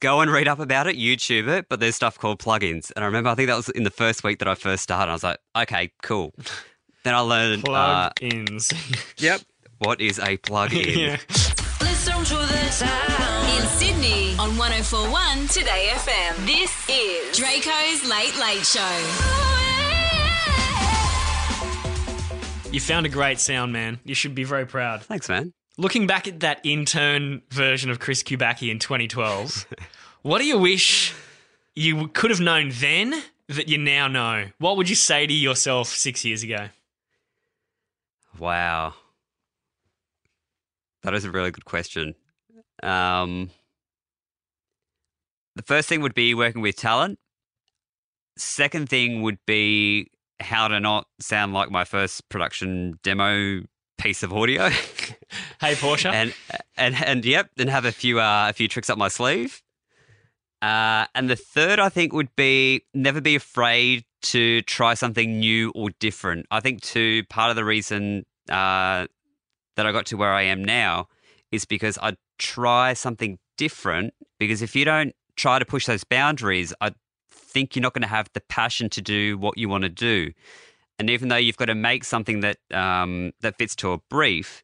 Go 0.00 0.20
and 0.20 0.30
read 0.30 0.46
up 0.46 0.58
about 0.58 0.86
it, 0.86 0.96
YouTube 0.96 1.48
it, 1.48 1.70
but 1.70 1.80
there's 1.80 1.96
stuff 1.96 2.18
called 2.18 2.38
plugins. 2.38 2.92
And 2.94 3.02
I 3.02 3.06
remember, 3.06 3.30
I 3.30 3.34
think 3.34 3.48
that 3.48 3.56
was 3.56 3.70
in 3.70 3.82
the 3.82 3.90
first 3.90 4.22
week 4.22 4.40
that 4.40 4.46
I 4.46 4.54
first 4.54 4.82
started. 4.82 5.10
I 5.10 5.14
was 5.14 5.22
like, 5.24 5.38
okay, 5.56 5.90
cool. 6.02 6.34
Then 7.02 7.14
I 7.14 7.20
learned. 7.20 7.66
Uh, 7.66 8.10
yep. 9.16 9.40
What 9.78 10.02
is 10.02 10.18
a 10.18 10.36
plug-in? 10.36 10.98
Yeah. 10.98 11.16
Listen 11.80 12.22
to 12.24 12.34
the 12.34 12.70
sound. 12.70 13.58
In 13.58 13.66
Sydney 13.68 14.36
on 14.38 14.58
1041 14.58 15.48
2Day 15.48 15.88
FM. 15.88 16.44
This 16.44 16.70
is 16.90 17.38
Draco's 17.38 18.06
Late 18.06 18.36
Late 18.38 18.66
Show. 18.66 19.75
You 22.72 22.80
found 22.80 23.06
a 23.06 23.08
great 23.08 23.38
sound, 23.38 23.72
man. 23.72 24.00
You 24.04 24.14
should 24.14 24.34
be 24.34 24.44
very 24.44 24.66
proud. 24.66 25.02
Thanks, 25.02 25.28
man. 25.28 25.52
looking 25.78 26.06
back 26.06 26.26
at 26.28 26.40
that 26.40 26.60
intern 26.64 27.42
version 27.50 27.90
of 27.90 28.00
Chris 28.00 28.22
Kubacki 28.22 28.70
in 28.70 28.78
2012, 28.78 29.66
what 30.22 30.38
do 30.38 30.44
you 30.44 30.58
wish 30.58 31.14
you 31.74 32.08
could 32.08 32.30
have 32.30 32.40
known 32.40 32.70
then 32.72 33.14
that 33.48 33.68
you 33.68 33.78
now 33.78 34.08
know? 34.08 34.46
What 34.58 34.76
would 34.76 34.88
you 34.88 34.94
say 34.94 35.26
to 35.26 35.32
yourself 35.32 35.88
six 35.88 36.24
years 36.24 36.42
ago? 36.42 36.68
Wow. 38.38 38.94
That 41.02 41.14
is 41.14 41.24
a 41.24 41.30
really 41.30 41.52
good 41.52 41.64
question. 41.64 42.14
Um, 42.82 43.50
the 45.54 45.62
first 45.62 45.88
thing 45.88 46.02
would 46.02 46.14
be 46.14 46.34
working 46.34 46.60
with 46.60 46.76
talent. 46.76 47.18
Second 48.36 48.88
thing 48.90 49.22
would 49.22 49.38
be 49.46 50.10
how 50.40 50.68
to 50.68 50.80
not 50.80 51.06
sound 51.20 51.52
like 51.52 51.70
my 51.70 51.84
first 51.84 52.28
production 52.28 52.98
demo 53.02 53.62
piece 53.98 54.22
of 54.22 54.32
audio. 54.32 54.68
hey, 55.60 55.74
Portia. 55.74 56.10
and 56.10 56.34
and 56.76 56.94
and 56.94 57.24
yep, 57.24 57.50
and 57.58 57.70
have 57.70 57.84
a 57.84 57.92
few 57.92 58.20
uh, 58.20 58.46
a 58.50 58.52
few 58.52 58.68
tricks 58.68 58.90
up 58.90 58.98
my 58.98 59.08
sleeve. 59.08 59.62
Uh, 60.62 61.06
and 61.14 61.28
the 61.28 61.36
third, 61.36 61.78
I 61.78 61.88
think, 61.88 62.12
would 62.12 62.34
be 62.34 62.82
never 62.94 63.20
be 63.20 63.36
afraid 63.36 64.04
to 64.22 64.62
try 64.62 64.94
something 64.94 65.38
new 65.38 65.70
or 65.74 65.90
different. 66.00 66.46
I 66.50 66.60
think 66.60 66.82
too 66.82 67.24
part 67.28 67.50
of 67.50 67.56
the 67.56 67.64
reason 67.64 68.24
uh, 68.48 69.06
that 69.76 69.86
I 69.86 69.92
got 69.92 70.06
to 70.06 70.16
where 70.16 70.32
I 70.32 70.42
am 70.42 70.64
now 70.64 71.08
is 71.52 71.64
because 71.64 71.98
I 71.98 72.16
try 72.38 72.94
something 72.94 73.38
different. 73.56 74.14
Because 74.38 74.62
if 74.62 74.74
you 74.74 74.84
don't 74.84 75.14
try 75.36 75.58
to 75.58 75.64
push 75.64 75.86
those 75.86 76.04
boundaries, 76.04 76.72
I 76.80 76.92
think 77.56 77.74
you're 77.74 77.82
not 77.82 77.94
going 77.94 78.02
to 78.02 78.08
have 78.08 78.28
the 78.34 78.42
passion 78.42 78.90
to 78.90 79.00
do 79.00 79.38
what 79.38 79.56
you 79.56 79.66
want 79.66 79.82
to 79.82 79.88
do. 79.88 80.30
And 80.98 81.08
even 81.08 81.28
though 81.28 81.36
you've 81.36 81.56
got 81.56 81.66
to 81.66 81.74
make 81.74 82.04
something 82.04 82.40
that 82.40 82.58
um, 82.70 83.32
that 83.40 83.56
fits 83.56 83.74
to 83.76 83.92
a 83.92 83.98
brief, 84.10 84.62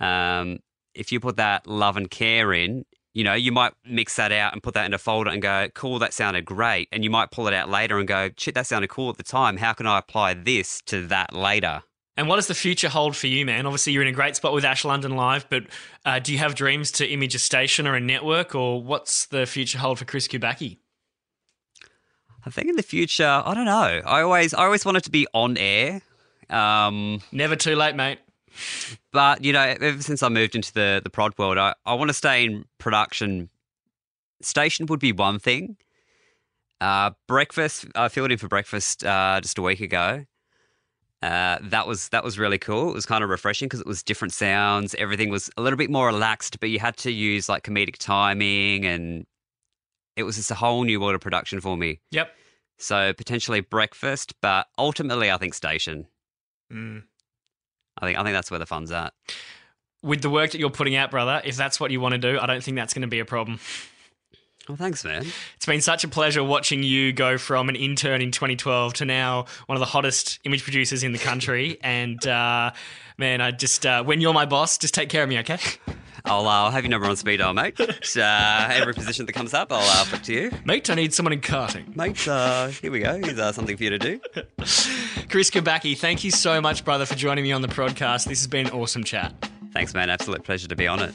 um, 0.00 0.58
if 0.94 1.12
you 1.12 1.18
put 1.18 1.36
that 1.36 1.66
love 1.66 1.96
and 1.96 2.10
care 2.10 2.52
in, 2.52 2.84
you 3.14 3.24
know, 3.24 3.32
you 3.32 3.52
might 3.52 3.72
mix 3.86 4.16
that 4.16 4.32
out 4.32 4.52
and 4.52 4.62
put 4.62 4.74
that 4.74 4.84
in 4.84 4.92
a 4.92 4.98
folder 4.98 5.30
and 5.30 5.40
go, 5.40 5.68
cool, 5.74 5.98
that 6.00 6.12
sounded 6.12 6.44
great. 6.44 6.88
And 6.92 7.02
you 7.04 7.10
might 7.10 7.30
pull 7.30 7.48
it 7.48 7.54
out 7.54 7.70
later 7.70 7.98
and 7.98 8.06
go, 8.06 8.30
shit, 8.36 8.54
that 8.54 8.66
sounded 8.66 8.88
cool 8.88 9.08
at 9.08 9.16
the 9.16 9.22
time. 9.22 9.56
How 9.56 9.72
can 9.72 9.86
I 9.86 9.98
apply 9.98 10.34
this 10.34 10.82
to 10.86 11.06
that 11.06 11.32
later? 11.32 11.84
And 12.18 12.28
what 12.28 12.36
does 12.36 12.48
the 12.48 12.54
future 12.54 12.90
hold 12.90 13.16
for 13.16 13.28
you, 13.28 13.46
man? 13.46 13.64
Obviously, 13.64 13.94
you're 13.94 14.02
in 14.02 14.08
a 14.08 14.12
great 14.12 14.36
spot 14.36 14.52
with 14.52 14.64
Ash 14.64 14.84
London 14.84 15.16
Live, 15.16 15.48
but 15.48 15.64
uh, 16.04 16.18
do 16.18 16.32
you 16.32 16.38
have 16.38 16.54
dreams 16.54 16.92
to 16.92 17.06
image 17.06 17.34
a 17.34 17.38
station 17.38 17.86
or 17.86 17.94
a 17.94 18.00
network, 18.00 18.54
or 18.54 18.82
what's 18.82 19.26
the 19.26 19.46
future 19.46 19.78
hold 19.78 19.98
for 19.98 20.04
Chris 20.04 20.28
Kubacki? 20.28 20.78
I 22.46 22.50
think 22.50 22.68
in 22.68 22.76
the 22.76 22.82
future, 22.82 23.42
I 23.44 23.54
don't 23.54 23.64
know. 23.64 24.02
I 24.04 24.22
always, 24.22 24.52
I 24.52 24.64
always 24.64 24.84
wanted 24.84 25.04
to 25.04 25.10
be 25.10 25.26
on 25.32 25.56
air. 25.56 26.02
Um, 26.50 27.20
Never 27.32 27.56
too 27.56 27.74
late, 27.74 27.96
mate. 27.96 28.18
But 29.12 29.44
you 29.44 29.52
know, 29.52 29.62
ever 29.62 30.02
since 30.02 30.22
I 30.22 30.28
moved 30.28 30.54
into 30.54 30.72
the 30.72 31.00
the 31.02 31.10
prod 31.10 31.36
world, 31.38 31.58
I, 31.58 31.74
I 31.84 31.94
want 31.94 32.08
to 32.08 32.14
stay 32.14 32.44
in 32.44 32.64
production. 32.78 33.48
Station 34.42 34.86
would 34.86 35.00
be 35.00 35.12
one 35.12 35.38
thing. 35.38 35.76
Uh, 36.80 37.10
breakfast, 37.26 37.86
I 37.94 38.08
filled 38.08 38.30
in 38.30 38.38
for 38.38 38.48
breakfast 38.48 39.04
uh, 39.04 39.40
just 39.40 39.58
a 39.58 39.62
week 39.62 39.80
ago. 39.80 40.26
Uh, 41.22 41.58
that 41.62 41.86
was 41.86 42.10
that 42.10 42.22
was 42.22 42.38
really 42.38 42.58
cool. 42.58 42.90
It 42.90 42.94
was 42.94 43.06
kind 43.06 43.24
of 43.24 43.30
refreshing 43.30 43.66
because 43.66 43.80
it 43.80 43.86
was 43.86 44.02
different 44.02 44.34
sounds. 44.34 44.94
Everything 44.96 45.30
was 45.30 45.50
a 45.56 45.62
little 45.62 45.78
bit 45.78 45.90
more 45.90 46.06
relaxed, 46.06 46.60
but 46.60 46.68
you 46.68 46.78
had 46.78 46.96
to 46.98 47.10
use 47.10 47.48
like 47.48 47.62
comedic 47.64 47.96
timing, 47.96 48.84
and 48.84 49.26
it 50.16 50.22
was 50.22 50.36
just 50.36 50.50
a 50.50 50.54
whole 50.54 50.84
new 50.84 51.00
world 51.00 51.14
of 51.14 51.20
production 51.20 51.60
for 51.60 51.76
me. 51.76 52.00
Yep. 52.10 52.34
So 52.78 53.12
potentially 53.12 53.60
breakfast, 53.60 54.34
but 54.40 54.66
ultimately, 54.78 55.30
I 55.30 55.36
think 55.36 55.54
station. 55.54 56.06
Mm. 56.72 57.04
I 57.98 58.06
think 58.06 58.18
I 58.18 58.22
think 58.22 58.34
that's 58.34 58.50
where 58.50 58.58
the 58.58 58.66
fun's 58.66 58.90
at. 58.90 59.12
With 60.02 60.22
the 60.22 60.30
work 60.30 60.50
that 60.50 60.58
you're 60.58 60.70
putting 60.70 60.96
out, 60.96 61.10
brother, 61.10 61.40
if 61.44 61.56
that's 61.56 61.80
what 61.80 61.90
you 61.90 62.00
want 62.00 62.12
to 62.12 62.18
do, 62.18 62.38
I 62.38 62.46
don't 62.46 62.62
think 62.62 62.76
that's 62.76 62.92
going 62.92 63.02
to 63.02 63.08
be 63.08 63.20
a 63.20 63.24
problem. 63.24 63.58
Well, 64.68 64.76
thanks, 64.76 65.04
man. 65.04 65.26
It's 65.56 65.66
been 65.66 65.82
such 65.82 66.04
a 66.04 66.08
pleasure 66.08 66.42
watching 66.42 66.82
you 66.82 67.12
go 67.12 67.36
from 67.36 67.68
an 67.68 67.76
intern 67.76 68.22
in 68.22 68.30
2012 68.30 68.94
to 68.94 69.04
now 69.04 69.44
one 69.66 69.76
of 69.76 69.80
the 69.80 69.86
hottest 69.86 70.40
image 70.44 70.62
producers 70.62 71.02
in 71.02 71.12
the 71.12 71.18
country. 71.18 71.78
and 71.82 72.26
uh, 72.26 72.72
man, 73.18 73.40
I 73.40 73.50
just 73.50 73.84
uh, 73.84 74.02
when 74.02 74.20
you're 74.20 74.34
my 74.34 74.46
boss, 74.46 74.78
just 74.78 74.94
take 74.94 75.10
care 75.10 75.22
of 75.22 75.28
me, 75.28 75.38
okay? 75.40 75.58
I'll, 76.26 76.46
uh, 76.46 76.50
I'll 76.50 76.70
have 76.70 76.84
your 76.84 76.90
number 76.90 77.06
on 77.06 77.16
speed 77.16 77.36
dial, 77.38 77.52
mate. 77.52 77.78
Uh, 77.80 78.68
every 78.70 78.94
position 78.94 79.26
that 79.26 79.32
comes 79.32 79.52
up, 79.52 79.70
I'll 79.70 79.78
uh, 79.80 80.04
flick 80.04 80.22
to 80.22 80.32
you. 80.32 80.50
Mate, 80.64 80.88
I 80.88 80.94
need 80.94 81.12
someone 81.12 81.32
in 81.32 81.40
karting. 81.40 81.94
Mate, 81.96 82.26
uh, 82.26 82.68
here 82.68 82.90
we 82.90 83.00
go. 83.00 83.18
Here's 83.18 83.38
uh, 83.38 83.52
something 83.52 83.76
for 83.76 83.82
you 83.84 83.90
to 83.90 83.98
do. 83.98 84.20
Chris 85.28 85.50
Kubacki, 85.50 85.98
thank 85.98 86.24
you 86.24 86.30
so 86.30 86.60
much, 86.60 86.84
brother, 86.84 87.04
for 87.06 87.14
joining 87.14 87.44
me 87.44 87.52
on 87.52 87.60
the 87.60 87.68
podcast. 87.68 88.26
This 88.26 88.40
has 88.40 88.46
been 88.46 88.66
an 88.66 88.72
awesome 88.72 89.04
chat. 89.04 89.34
Thanks, 89.72 89.92
man. 89.92 90.08
Absolute 90.08 90.44
pleasure 90.44 90.68
to 90.68 90.76
be 90.76 90.86
on 90.86 91.00
it. 91.00 91.14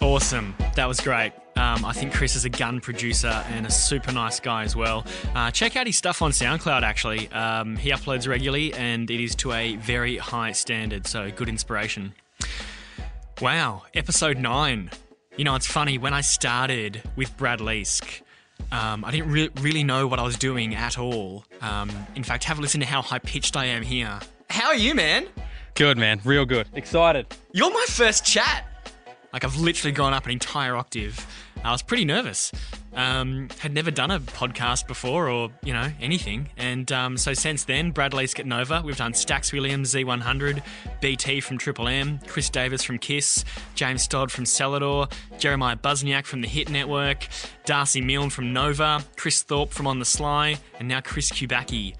Awesome. 0.00 0.54
That 0.76 0.86
was 0.86 1.00
great. 1.00 1.32
Um, 1.56 1.84
I 1.84 1.92
think 1.92 2.12
Chris 2.12 2.36
is 2.36 2.44
a 2.44 2.50
gun 2.50 2.80
producer 2.80 3.44
and 3.48 3.66
a 3.66 3.70
super 3.70 4.12
nice 4.12 4.38
guy 4.38 4.62
as 4.62 4.76
well. 4.76 5.04
Uh, 5.34 5.50
check 5.50 5.74
out 5.74 5.86
his 5.86 5.96
stuff 5.96 6.22
on 6.22 6.30
SoundCloud, 6.30 6.82
actually. 6.82 7.28
Um, 7.32 7.76
he 7.76 7.90
uploads 7.90 8.28
regularly 8.28 8.72
and 8.74 9.10
it 9.10 9.20
is 9.20 9.34
to 9.36 9.52
a 9.52 9.74
very 9.76 10.18
high 10.18 10.52
standard, 10.52 11.06
so 11.06 11.32
good 11.32 11.48
inspiration. 11.48 12.14
Wow, 13.40 13.84
episode 13.94 14.36
9. 14.36 14.90
You 15.36 15.44
know, 15.44 15.54
it's 15.54 15.66
funny, 15.66 15.96
when 15.96 16.12
I 16.12 16.22
started 16.22 17.02
with 17.14 17.36
Brad 17.36 17.60
Leask, 17.60 18.22
um, 18.72 19.04
I 19.04 19.12
didn't 19.12 19.30
re- 19.30 19.50
really 19.60 19.84
know 19.84 20.08
what 20.08 20.18
I 20.18 20.24
was 20.24 20.36
doing 20.36 20.74
at 20.74 20.98
all. 20.98 21.44
Um, 21.60 21.88
in 22.16 22.24
fact, 22.24 22.42
have 22.44 22.58
a 22.58 22.60
listen 22.60 22.80
to 22.80 22.86
how 22.86 23.00
high 23.00 23.20
pitched 23.20 23.56
I 23.56 23.66
am 23.66 23.84
here. 23.84 24.18
How 24.50 24.66
are 24.68 24.74
you, 24.74 24.92
man? 24.92 25.28
Good, 25.74 25.96
man. 25.96 26.20
Real 26.24 26.44
good. 26.44 26.66
Excited. 26.74 27.32
You're 27.52 27.70
my 27.70 27.86
first 27.88 28.24
chat. 28.26 28.64
Like, 29.32 29.44
I've 29.44 29.56
literally 29.56 29.92
gone 29.92 30.14
up 30.14 30.24
an 30.24 30.32
entire 30.32 30.74
octave. 30.74 31.24
I 31.64 31.70
was 31.70 31.82
pretty 31.82 32.04
nervous. 32.04 32.50
Um, 32.94 33.48
had 33.58 33.72
never 33.72 33.90
done 33.90 34.10
a 34.10 34.18
podcast 34.18 34.86
before 34.86 35.28
or, 35.28 35.50
you 35.62 35.72
know, 35.72 35.90
anything. 36.00 36.48
And 36.56 36.90
um, 36.90 37.16
so 37.16 37.34
since 37.34 37.64
then, 37.64 37.90
Brad 37.92 38.12
Leask 38.12 38.40
at 38.40 38.46
Nova, 38.46 38.82
we've 38.84 38.96
done 38.96 39.12
Stax 39.12 39.52
Williams, 39.52 39.94
Z100, 39.94 40.62
BT 41.00 41.40
from 41.40 41.58
Triple 41.58 41.86
M, 41.86 42.18
Chris 42.26 42.50
Davis 42.50 42.82
from 42.82 42.98
Kiss, 42.98 43.44
James 43.74 44.06
Stodd 44.08 44.30
from 44.30 44.44
Celador, 44.44 45.12
Jeremiah 45.38 45.76
Buzniak 45.76 46.24
from 46.24 46.40
the 46.40 46.48
Hit 46.48 46.70
Network, 46.70 47.28
Darcy 47.64 48.00
Milne 48.00 48.30
from 48.30 48.52
Nova, 48.52 49.04
Chris 49.16 49.42
Thorpe 49.42 49.70
from 49.70 49.86
On 49.86 49.98
the 49.98 50.04
Sly, 50.04 50.56
and 50.78 50.88
now 50.88 51.00
Chris 51.00 51.30
Kubacki. 51.30 51.94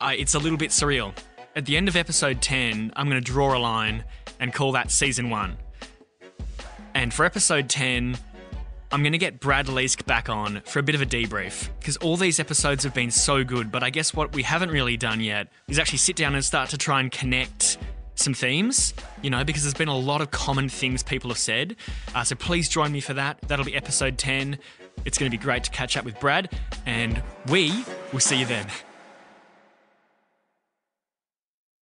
Uh, 0.00 0.12
it's 0.16 0.34
a 0.34 0.38
little 0.38 0.58
bit 0.58 0.70
surreal. 0.70 1.14
At 1.54 1.66
the 1.66 1.76
end 1.76 1.86
of 1.86 1.96
episode 1.96 2.42
10, 2.42 2.92
I'm 2.96 3.08
going 3.08 3.22
to 3.22 3.24
draw 3.24 3.56
a 3.56 3.60
line 3.60 4.04
and 4.40 4.52
call 4.52 4.72
that 4.72 4.90
season 4.90 5.30
one. 5.30 5.56
And 6.94 7.12
for 7.14 7.24
episode 7.24 7.68
10, 7.68 8.18
I'm 8.92 9.02
going 9.02 9.12
to 9.12 9.18
get 9.18 9.40
Brad 9.40 9.66
Leask 9.68 10.04
back 10.04 10.28
on 10.28 10.60
for 10.66 10.78
a 10.78 10.82
bit 10.82 10.94
of 10.94 11.00
a 11.00 11.06
debrief 11.06 11.70
because 11.80 11.96
all 11.96 12.18
these 12.18 12.38
episodes 12.38 12.84
have 12.84 12.92
been 12.92 13.10
so 13.10 13.42
good. 13.42 13.72
But 13.72 13.82
I 13.82 13.88
guess 13.88 14.12
what 14.12 14.34
we 14.34 14.42
haven't 14.42 14.70
really 14.70 14.98
done 14.98 15.20
yet 15.20 15.48
is 15.66 15.78
actually 15.78 15.98
sit 15.98 16.14
down 16.14 16.34
and 16.34 16.44
start 16.44 16.68
to 16.70 16.78
try 16.78 17.00
and 17.00 17.10
connect 17.10 17.78
some 18.16 18.34
themes, 18.34 18.92
you 19.22 19.30
know, 19.30 19.44
because 19.44 19.62
there's 19.62 19.72
been 19.72 19.88
a 19.88 19.96
lot 19.96 20.20
of 20.20 20.30
common 20.30 20.68
things 20.68 21.02
people 21.02 21.30
have 21.30 21.38
said. 21.38 21.76
Uh, 22.14 22.22
so 22.22 22.36
please 22.36 22.68
join 22.68 22.92
me 22.92 23.00
for 23.00 23.14
that. 23.14 23.40
That'll 23.48 23.64
be 23.64 23.74
episode 23.74 24.18
10. 24.18 24.58
It's 25.06 25.16
going 25.16 25.30
to 25.30 25.36
be 25.36 25.42
great 25.42 25.64
to 25.64 25.70
catch 25.70 25.96
up 25.96 26.04
with 26.04 26.20
Brad, 26.20 26.50
and 26.84 27.22
we 27.48 27.84
will 28.12 28.20
see 28.20 28.40
you 28.40 28.46
then. 28.46 28.66